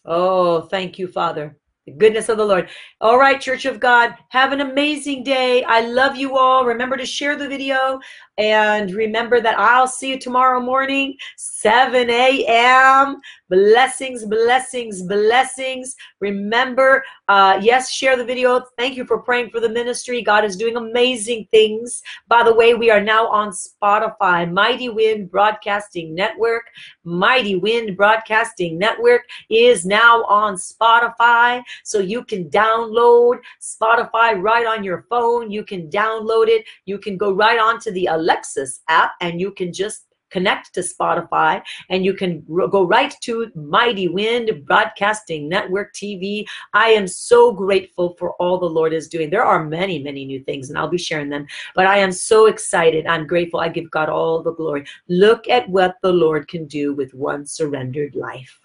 Oh, 0.06 0.62
thank 0.62 0.98
you, 0.98 1.08
Father. 1.08 1.59
The 1.90 1.96
goodness 1.96 2.30
of 2.30 2.38
the 2.38 2.46
Lord. 2.46 2.70
All 3.02 3.18
right, 3.18 3.42
Church 3.42 3.66
of 3.66 3.80
God, 3.80 4.14
have 4.30 4.52
an 4.52 4.62
amazing 4.62 5.24
day. 5.24 5.64
I 5.64 5.82
love 5.82 6.16
you 6.16 6.38
all. 6.38 6.64
Remember 6.64 6.98
to 6.98 7.06
share 7.06 7.36
the 7.36 7.48
video 7.48 8.00
and 8.38 8.94
remember 8.94 9.42
that 9.42 9.58
I'll 9.58 9.88
see 9.88 10.12
you 10.12 10.20
tomorrow 10.20 10.62
morning, 10.62 11.18
7 11.36 12.10
a.m. 12.10 13.18
Blessings, 13.50 14.26
blessings, 14.26 15.02
blessings. 15.02 15.96
Remember, 16.20 17.04
uh, 17.28 17.60
yes, 17.62 17.92
share 17.92 18.16
the 18.16 18.24
video. 18.24 18.64
Thank 18.78 18.96
you 18.96 19.06
for 19.06 19.20
praying 19.20 19.50
for 19.50 19.60
the 19.60 19.68
ministry. 19.68 20.22
God 20.22 20.46
is 20.46 20.56
doing 20.56 20.78
amazing 20.78 21.48
things. 21.52 22.02
By 22.28 22.44
the 22.44 22.54
way, 22.54 22.76
we 22.76 22.92
are 22.92 23.02
now 23.02 23.28
on 23.28 23.50
Spotify, 23.50 24.50
Mighty 24.50 24.88
Wind 24.88 25.32
Broadcasting 25.32 26.14
Network. 26.14 26.64
Mighty 27.04 27.56
Wind 27.56 27.98
Broadcasting 27.98 28.78
Network 28.78 29.24
is 29.50 29.86
now 29.86 30.24
on 30.26 30.56
Spotify. 30.56 31.62
So 31.84 32.00
you 32.00 32.24
can 32.24 32.50
download 32.50 33.40
Spotify 33.62 34.42
right 34.42 34.66
on 34.66 34.84
your 34.84 35.06
phone. 35.10 35.52
You 35.52 35.64
can 35.64 35.90
download 35.90 36.48
it. 36.48 36.66
You 36.86 36.98
can 36.98 37.18
go 37.18 37.32
right 37.32 37.60
onto 37.60 37.92
the 37.92 38.08
Alexa 38.08 38.66
app 38.88 39.14
and 39.22 39.40
you 39.40 39.52
can 39.52 39.72
just 39.72 40.10
connect 40.30 40.74
to 40.74 40.82
Spotify, 40.82 41.62
and 41.90 42.06
you 42.06 42.14
can 42.14 42.44
go 42.48 42.84
right 42.84 43.14
to 43.22 43.52
Mighty 43.56 44.08
Wind 44.08 44.66
Broadcasting 44.66 45.50
Network 45.50 45.94
TV. 45.94 46.46
I 46.74 46.90
am 46.90 47.08
so 47.08 47.52
grateful 47.52 48.16
for 48.18 48.34
all 48.34 48.60
the 48.60 48.66
Lord 48.66 48.94
is 48.94 49.08
doing. 49.08 49.30
There 49.30 49.44
are 49.44 49.66
many, 49.66 50.02
many 50.02 50.26
new 50.26 50.44
things, 50.44 50.70
and 50.70 50.78
I'll 50.78 50.88
be 50.88 50.98
sharing 50.98 51.30
them, 51.30 51.48
but 51.76 51.86
I 51.86 51.98
am 51.98 52.12
so 52.12 52.46
excited. 52.46 53.06
I'm 53.08 53.28
grateful. 53.28 53.60
I 53.60 53.70
give 53.70 53.90
God 53.92 54.10
all 54.10 54.42
the 54.42 54.54
glory. 54.54 54.86
Look 55.08 55.50
at 55.50 55.68
what 55.70 55.96
the 56.02 56.12
Lord 56.12 56.48
can 56.48 56.66
do 56.66 56.94
with 56.94 57.14
one 57.14 57.46
surrendered 57.46 58.16
life. 58.16 58.60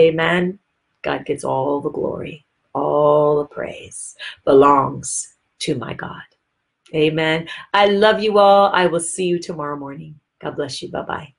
Amen. 0.00 0.58
God 1.02 1.26
gets 1.26 1.44
all 1.44 1.80
the 1.80 1.90
glory, 1.90 2.46
all 2.74 3.38
the 3.38 3.46
praise 3.46 4.16
belongs 4.44 5.34
to 5.60 5.76
my 5.76 5.94
God. 5.94 6.22
Amen. 6.94 7.48
I 7.74 7.86
love 7.86 8.22
you 8.22 8.38
all. 8.38 8.70
I 8.72 8.86
will 8.86 9.00
see 9.00 9.26
you 9.26 9.38
tomorrow 9.38 9.76
morning. 9.76 10.20
God 10.40 10.56
bless 10.56 10.82
you. 10.82 10.90
Bye 10.90 11.02
bye. 11.02 11.34